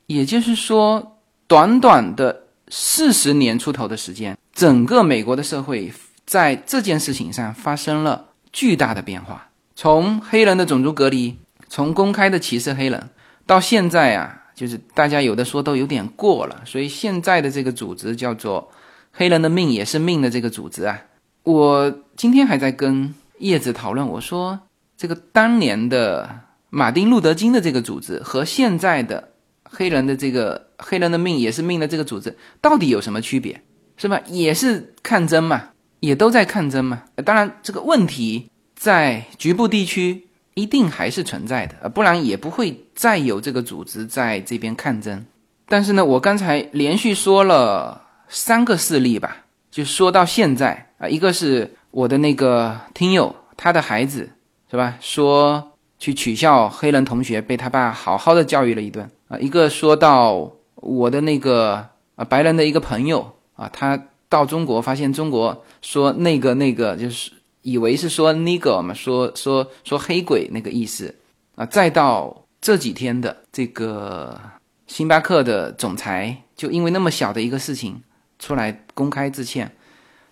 [0.08, 5.92] 也就是说，短短的四十年出头的时间，整个美国的社会
[6.26, 9.50] 在这件事情上发生了巨大的变化。
[9.76, 11.38] 从黑人的种族隔离，
[11.68, 13.10] 从公开的歧视黑人，
[13.46, 16.62] 到现在啊，就是大家有的说都有点过了。
[16.66, 18.70] 所以现在的这个组织叫做
[19.12, 21.02] “黑人的命也是命”的这个组织啊，
[21.44, 24.60] 我今天还在跟叶子讨论，我说。
[24.98, 26.30] 这个当年的
[26.74, 33.62] 马丁路德金的这个组织和现在的黑人的这个黑人的命也是命的这个组织到底有什么区别？
[33.98, 34.22] 是吧？
[34.28, 35.70] 也是抗争嘛，
[36.00, 37.04] 也都在抗争嘛。
[37.26, 45.26] 当然，这个问题在局部地区一定还是存在的，不然也不会再有这个组织在这边抗争。
[45.68, 54.30] 但是呢，我刚才连续说了三个事例吧，就说到现在啊，一个是我的那个听友，他的孩子。
[54.72, 54.96] 是吧？
[55.02, 55.71] 说
[56.02, 59.38] 去取笑黑人同学，被他爸好好的教育了一顿啊。
[59.38, 61.86] 一个说到我的那个
[62.16, 67.32] 啊白人的一个朋友啊，他到中国发现中国说那个那个就是
[67.62, 71.14] 以为是说 nigger 嘛，说说说黑鬼那个意思
[71.54, 71.64] 啊。
[71.68, 74.42] 再到这几天的这个
[74.88, 78.02] 星巴克的总裁，就因为那么小的一个事情
[78.40, 79.72] 出来公开致歉，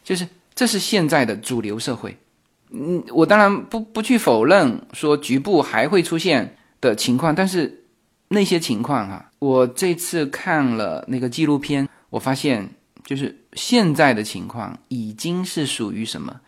[0.04, 2.18] 就是这是现在的主流社会。
[2.72, 7.86] 嗯，我当然不不去否认说局部还会出现的情况，但是
[8.28, 12.70] 那些情况哈，我这次看了那个纪录片，我发现
[13.04, 16.42] 就是现在的情况已经是属于什么，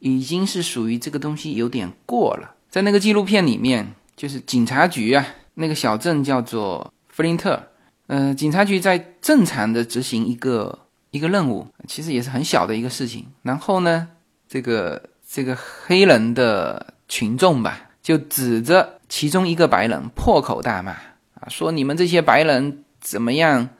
[0.00, 2.54] 已经是属于这个东西有点过了。
[2.68, 7.62] 在那个纪录片里面，就是警察局啊，那个小镇叫做弗林特，
[8.08, 10.78] 呃，警察局在正常的执行一个
[11.12, 13.26] 一个任务，其实也是很小的一个事情。
[13.40, 14.08] 然后呢，
[14.46, 15.02] 这个。
[15.34, 23.70] 这个黑人的群众吧，就指着其中一个白人破口大骂啊，说你们这些白人怎么样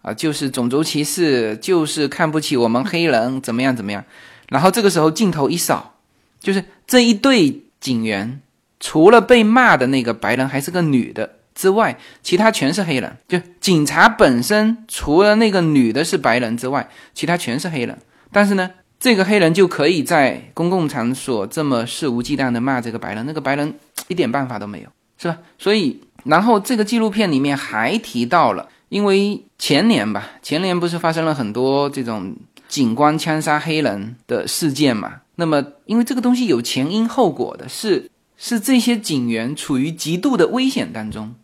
[0.00, 4.02] 啊，就是种族歧视，就是看不起我们黑人，怎么样怎么样。
[4.48, 5.96] 然后这个时候镜头一扫，
[6.40, 8.40] 就是这一对警员，
[8.80, 13.18] 除了被骂的那个白人还是个女的之外，其他全是黑人。
[13.28, 17.98] 就警察本身，除了那个女的是白人之外，其他全是黑人。
[18.34, 18.70] 但是呢，
[19.02, 23.74] 这个黑人就可以在公共场所这么肆无忌惮的骂这个白人，那个白人
[24.06, 24.88] 一点办法都没有，
[25.18, 25.36] 是吧？
[25.58, 28.68] 所以，然后这个纪录片里面还提到了。
[28.90, 32.36] 因为前年吧，前年不是发生了很多这种
[32.68, 35.14] 警官枪杀黑人的事件嘛？
[35.34, 41.34] 那么，因为这个东西有前因后果的，是是这些警员处于极度的危险当中，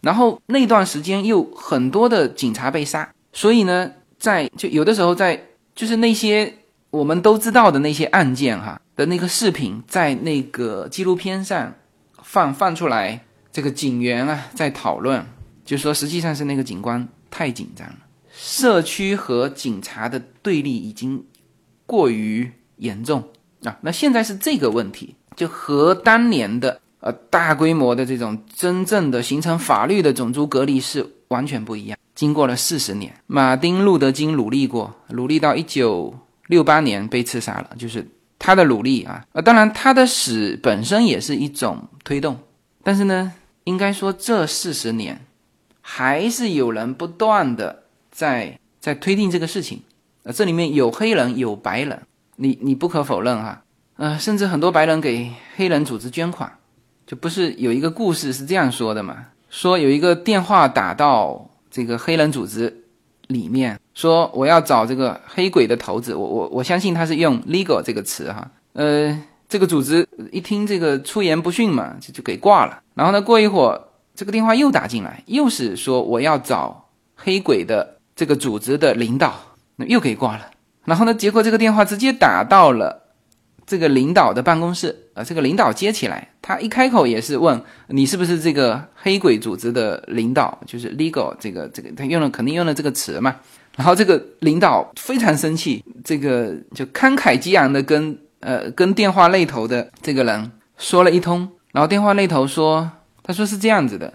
[0.00, 5.42] 然后那段时间又很多的警察被杀，所以呢，在就有的时候在
[5.74, 6.54] 就是那些
[6.90, 11.74] 我们都知道的那些案件哈的那个视频，在那个纪录片上
[12.22, 15.24] 放放出来，这个警员啊在讨论。
[15.64, 17.98] 就说实际上是那个警官太紧张了，
[18.32, 21.24] 社区和警察的对立已经
[21.86, 23.22] 过于严重
[23.62, 23.78] 啊。
[23.82, 31.96] 那现在是这个问题，就和当年的呃大规模的这种真正的形成法律的种族隔离是完全不一样。
[32.16, 36.12] 经过了四十年，马丁·路德·金努力过，努力到一九
[36.50, 38.06] 六八年被刺杀了，就是
[38.38, 39.24] 他的努力啊。
[39.32, 42.38] 呃，当然他的死本身也是一种推动，
[42.82, 43.32] 但是呢，
[43.64, 45.18] 应该说这四十年。
[45.82, 49.82] 还是有人不断的在在推进这个事情，
[50.22, 52.00] 呃，这里面有黑人有白人，
[52.36, 53.64] 你你不可否认哈，
[53.96, 56.52] 呃，甚至很多白人给黑人组织捐款，
[57.06, 59.26] 就不是有一个故事是这样说的嘛？
[59.48, 62.84] 说有一个电话打到这个黑人组织
[63.26, 69.18] 里面，说我要找这个黑鬼的头子，我我我相信他是用 legal 这个词哈，呃，
[69.48, 73.80] 这个组织一听这个出言不逊嘛，就就给挂了，然后呢，过一会儿。
[74.12, 79.32] 这个电话又打进来，又是说我要找黑鬼的这个组织的领导，
[79.76, 80.50] 那又给挂了。
[80.84, 83.00] 然后呢，结果这个电话直接打到了
[83.64, 93.36] 这个领导的办公室，呃，这个领导接起来，他一开口也是问你是不是这个黑鬼组织的领导，就是 legal 这个这个，他用了肯定用了这个词嘛。
[93.76, 102.90] 然后这个领导非常生气，这个就慷慨激昂的跟呃跟电话那头的这个人说了一通，然后电话那头说。
[103.22, 104.12] 他说是这样子的，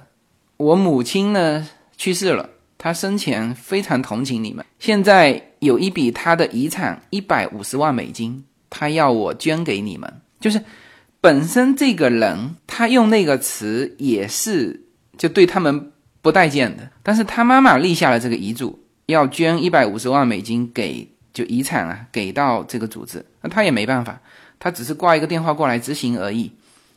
[0.58, 10.12] 我母亲呢去世了，她生前非常同情你们，现在有一笔她的遗产一百五十万美金，她要我捐给你们。
[10.42, 10.62] 就是
[11.22, 14.86] 本身这个人他用那个词也是
[15.18, 18.78] 就对他们不待见的，但是他妈妈立下了这个遗嘱，
[19.08, 24.20] 要捐一百五十万美金给就遗产啊给到这个组织，那他也没办法，
[24.60, 26.52] 他只是挂一个电话过来执行而已。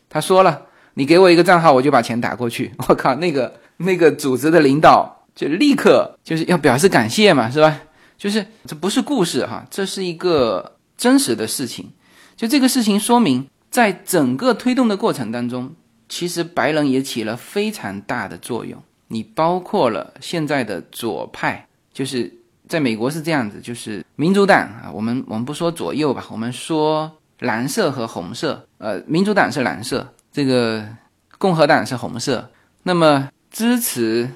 [0.09, 0.62] 他说了。
[0.94, 2.72] 你给我一个账号，我就把钱打过去。
[2.88, 7.80] 我靠，那个那个组织的领导就立刻就是要表示感谢嘛，是吧？
[8.16, 11.88] 就是这不是故事哈，这是一个真实的事情。
[12.34, 15.72] 就这个事情说明，在整个推动的过程当中，
[16.09, 18.82] 其实白人也起了非常大的作用。
[19.06, 21.68] 你包括了现在的左派，
[21.99, 22.32] 就是
[22.68, 28.64] 在美国是这样子，就是民主党啊，我们我们不说左右吧，我们说蓝色和红色。
[28.78, 30.14] 呃，民主党是蓝色。
[30.30, 30.86] 这个
[31.38, 32.49] 共和党是红色，
[32.84, 34.30] 那么支持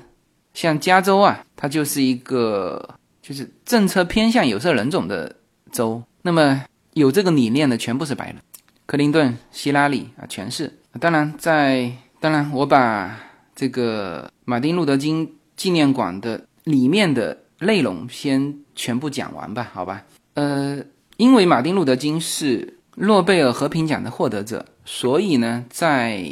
[0.52, 5.36] 像加州啊，它就是一个就是政策偏向有色人种的
[5.70, 6.02] 州。
[6.22, 8.38] 那么有这个理念的全部是白人，
[8.86, 10.80] 克林顿、希拉里啊，全是。
[10.98, 13.20] 当然，在当然我把
[13.54, 20.04] 这个马丁路德金纪念馆的里面的内容先全部讲完吧，好吧？
[20.34, 20.82] 呃，
[21.16, 24.66] 因为马丁路德金是诺贝尔和平奖的获得者。
[24.84, 26.24] 所以呢，在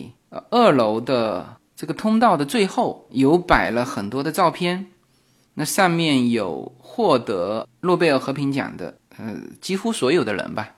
[0.50, 4.86] 二楼的这个通道的最后，有摆了很多的照片，
[5.54, 10.74] 那上面有获得诺贝尔和平奖的，呃，几乎所有的人吧，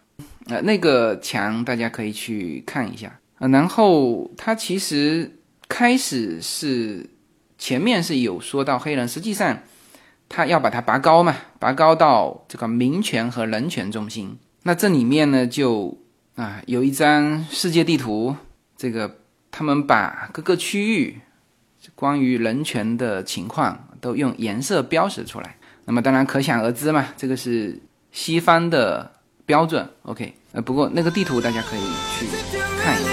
[0.47, 3.49] 呃，那个墙大家可以去看一下呃。
[3.49, 7.09] 然后他其实开始是
[7.57, 9.59] 前面是有说到黑人，实际上
[10.33, 14.37] 他要把它拔高嘛，拔高到这个民权和人权中心。
[14.65, 15.97] 那这里面呢就。
[16.35, 18.35] 啊，有一张世界地图，
[18.75, 19.19] 这个
[19.51, 21.21] 他们把各个区域
[21.95, 25.57] 关于人权的情况都用颜色标识出来。
[25.85, 27.79] 那么当然可想而知嘛，这个是
[28.13, 29.13] 西方的
[29.45, 29.87] 标准。
[30.05, 31.83] OK，呃，不过那个地图大家可以
[32.19, 32.27] 去
[32.83, 33.13] 看一下。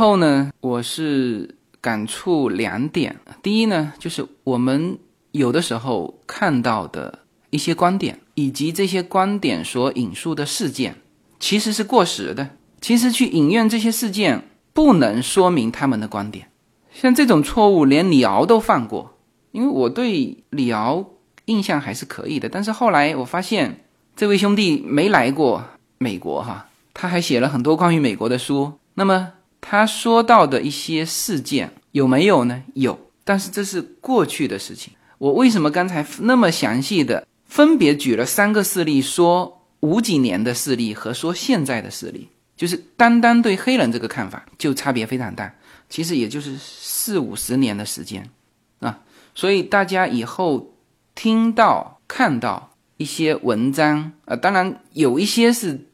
[0.00, 3.20] 后呢，我是感触两点。
[3.42, 4.98] 第一呢，就是我们
[5.32, 7.18] 有的时候看到的
[7.50, 10.96] 一些观点，以及这些观点所引述的事件，
[11.38, 12.48] 其实是过时的。
[12.80, 16.46] 其实去引用这些事件，不能说明他们的观点。
[16.94, 19.18] 像这种错误，连李敖都犯过。
[19.52, 21.04] 因为我对李敖
[21.44, 23.84] 印象还是可以的，但是后来我发现，
[24.16, 25.62] 这位兄弟没来过
[25.98, 28.72] 美国哈，他还写了很多关于美国的书。
[28.94, 32.62] 那么他说到的一些事件有没有呢？
[32.74, 34.92] 有，但是这是过去的事情。
[35.18, 45.54] 我为什么刚才那么详细的分别举了三个事例，说五几年的事例和说现在的事例，就是单单对黑人这个看法就差别非常大。
[45.88, 48.30] 其实也就是四五十年的时间
[48.78, 49.00] 啊，
[49.34, 50.72] 所以大家以后
[51.14, 55.86] 听到看到一些文章啊，当然有一些是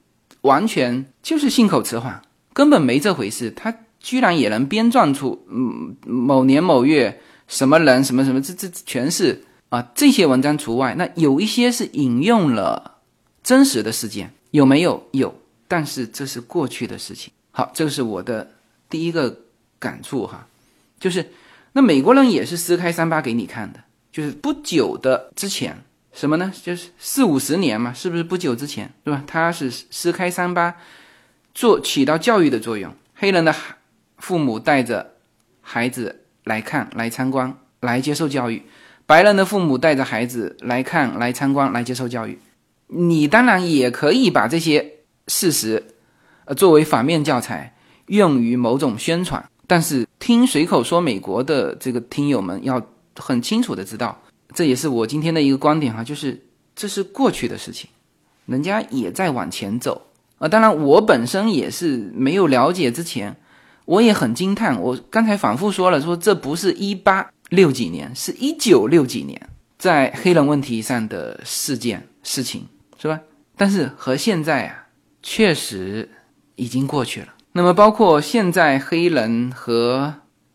[0.42, 2.22] 完全就是信口雌黄。
[2.56, 10.94] 根本没这回事，他居然也能编撰出，嗯，某年某月什么人什么什么，这这全是啊，这些文章除外。
[10.94, 13.02] 那有一些是引用了
[13.42, 15.06] 真实的事件，有没有？
[15.10, 15.38] 有，
[15.68, 17.30] 但是这是过去的事情。
[17.50, 18.50] 好，这个是我的
[18.88, 19.38] 第一个
[19.78, 20.46] 感触哈，
[20.98, 21.30] 就是
[21.74, 23.80] 那美国人也是撕开三八给你看的，
[24.10, 25.76] 就是不久的之前
[26.14, 26.50] 什么呢？
[26.62, 29.22] 就是四五十年嘛，是不是不久之前，对吧？
[29.26, 30.74] 他是撕开三八。
[31.56, 32.92] 做起到教育的作用。
[33.14, 33.54] 黑人的
[34.18, 35.14] 父母带着
[35.62, 38.60] 孩子来看、来参观、来接受教育；
[39.06, 42.38] 白人的父母带着孩子来看、来参观、来接受教育。
[42.88, 44.98] 你当然也可以把这些
[45.28, 45.82] 事实，
[46.44, 47.74] 呃，作为反面教材
[48.08, 49.42] 用于某种宣传。
[49.66, 52.86] 但是听随口说美国的这个听友们要
[53.16, 54.20] 很清楚的知道，
[54.52, 56.38] 这也是我今天的一个观点哈，就是
[56.74, 57.88] 这是过去的事情，
[58.44, 60.02] 人家也在往前走。
[60.38, 63.34] 啊，当然，我本身也是没有了解之前，
[63.86, 64.78] 我也很惊叹。
[64.80, 69.40] 我刚才反复说了，说这不是一八六几年，是一九六几年，
[69.78, 72.66] 在黑人问题上的事件事情，
[73.00, 73.18] 是吧？
[73.56, 74.86] 但是和现在啊，
[75.22, 76.06] 确实
[76.56, 77.28] 已经过去了。
[77.52, 80.12] 那么，包括现在黑人和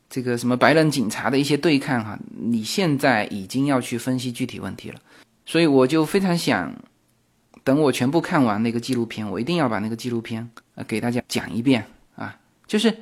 [0.08, 5.00] 这个什么白人警察的一些对抗，哈，你现在已经要去分析具体问题了。
[5.48, 6.72] 所以，我就非常想。
[7.64, 11.86] 等我全部看完那个纪录片，我一定要把那个纪录片呃给大家讲一遍
[12.16, 12.38] 啊！
[12.68, 12.96] 就是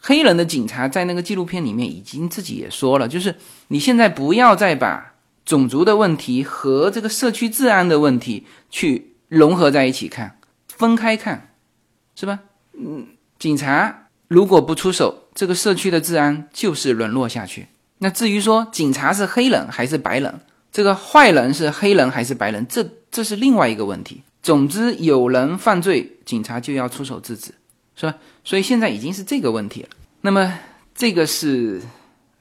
[0.00, 3.34] 黑人的警察在那个纪录片里面已经自己也说了，就是
[3.68, 5.14] 你现在不要再把
[5.44, 10.38] 种族的问题和这个社区治安的问题去融合在一起看，
[10.68, 11.54] 分开看，
[12.14, 12.40] 是吧？
[12.72, 13.06] 嗯，
[13.38, 17.68] 警察如果不出手，这个社区的治安就是沦落下去。
[17.98, 20.40] 那至于说警察是黑人还是白人，
[20.70, 22.86] 这个坏人是黑人还是白人，这。
[23.08, 24.20] 这是另外一个问题。
[24.42, 27.54] 总之，有人犯罪，警察就要出手制止，
[27.94, 28.14] 是吧？
[28.44, 29.88] 所以现在已经是这个问题了。
[30.20, 30.52] 那么，
[30.94, 31.80] 这个是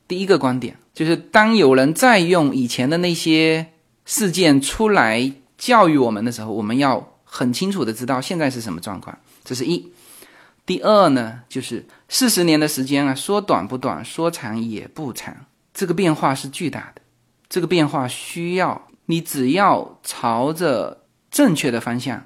[0.05, 3.65] 第一个观点，就是当有人再用以前的那些
[4.03, 9.17] 事件出来教育我们的时候，我们要很清楚的知道现在是什么状况。
[9.45, 9.93] 这是一。
[10.65, 15.33] 第二呢，就是四十年的时间啊，说短不短，说长也不长，
[15.73, 17.01] 这个变化是巨大的，
[17.55, 18.89] 这个变化需要。
[19.05, 22.21] 你只要朝着正确的方向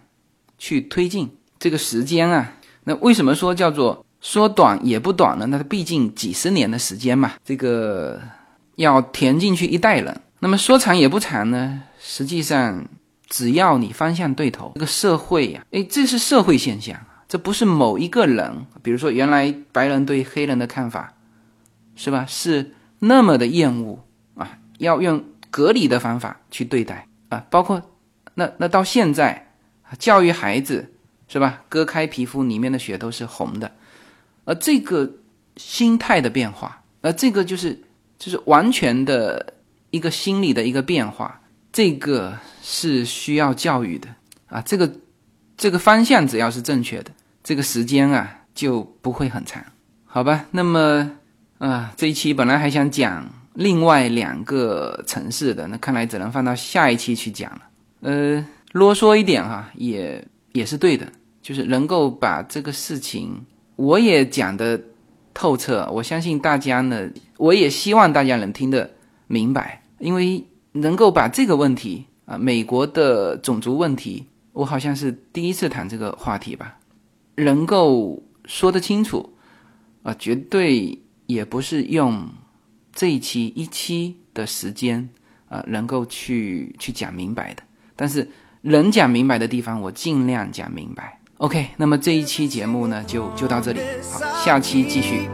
[0.58, 2.54] 去推进，这个时间啊，
[2.86, 5.46] 那为什么说叫做说短也不短呢？
[5.46, 8.20] 那它毕竟几十年的时间嘛，这个
[8.78, 10.20] 要填进去一代人。
[10.40, 11.84] 那么说长也不长呢？
[12.00, 12.84] 实际上，
[13.28, 18.66] 只要你方向对头，这个社会呀，诶，这是社会现象，这不是某一个人。
[18.82, 21.14] 比如说，原来白人对黑人的看法，
[21.96, 22.26] 是吧？
[22.28, 24.00] 是那么的厌恶，
[24.80, 25.24] 要用。
[25.52, 27.82] 隔离的方法去对待啊，包括
[28.36, 29.52] 那那到现在
[29.98, 30.94] 教育孩子
[31.28, 31.64] 是吧？
[31.68, 33.72] 割开皮肤里面的血都是红的，
[34.46, 35.12] 而这个
[35.58, 37.82] 心态的变化，而这个就是
[38.20, 39.56] 就是完全的
[39.90, 41.42] 一个心理的一个变化，
[41.74, 44.08] 这个是需要教育的
[44.50, 44.62] 啊。
[44.62, 44.94] 这个
[45.58, 47.10] 这个方向只要是正确的，
[47.44, 49.66] 这个时间啊就不会很长，
[50.06, 50.46] 好吧？
[50.52, 51.14] 那么
[51.58, 53.39] 啊，这一期本来还想讲。
[53.60, 57.62] 另外两个城市的那看来只能放到下一期去讲了。
[58.00, 61.06] 呃，啰嗦一点哈，也也是对的，
[61.42, 63.46] 就是能够把这个事情
[63.76, 64.80] 我也讲的
[65.34, 65.86] 透彻。
[65.92, 68.90] 我相信大家呢，我也希望大家能听得
[69.28, 70.42] 明白，因为
[70.72, 76.78] 能够把这个问题啊，美国的种族问题，我好像是第一次谈这个话题吧，
[77.36, 79.34] 能够说得清楚，
[80.04, 82.26] 啊，绝对也不是用
[82.94, 85.08] 这一期一期的时间
[85.48, 87.64] 啊能够去去讲明白的。
[87.96, 88.28] 但是
[88.62, 91.20] 能讲明白的地方我尽量讲明白。
[91.38, 93.80] Ok 那么这一期节目呢就就到这里。
[94.12, 95.28] 好下期继续。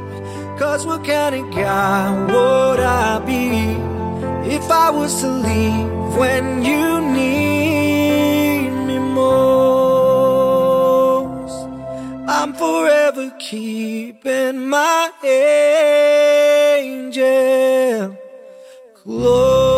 [4.48, 9.85] If i was to leave when you need me more?
[12.28, 15.12] I'm forever keeping my
[16.84, 18.18] angel
[18.96, 19.75] close.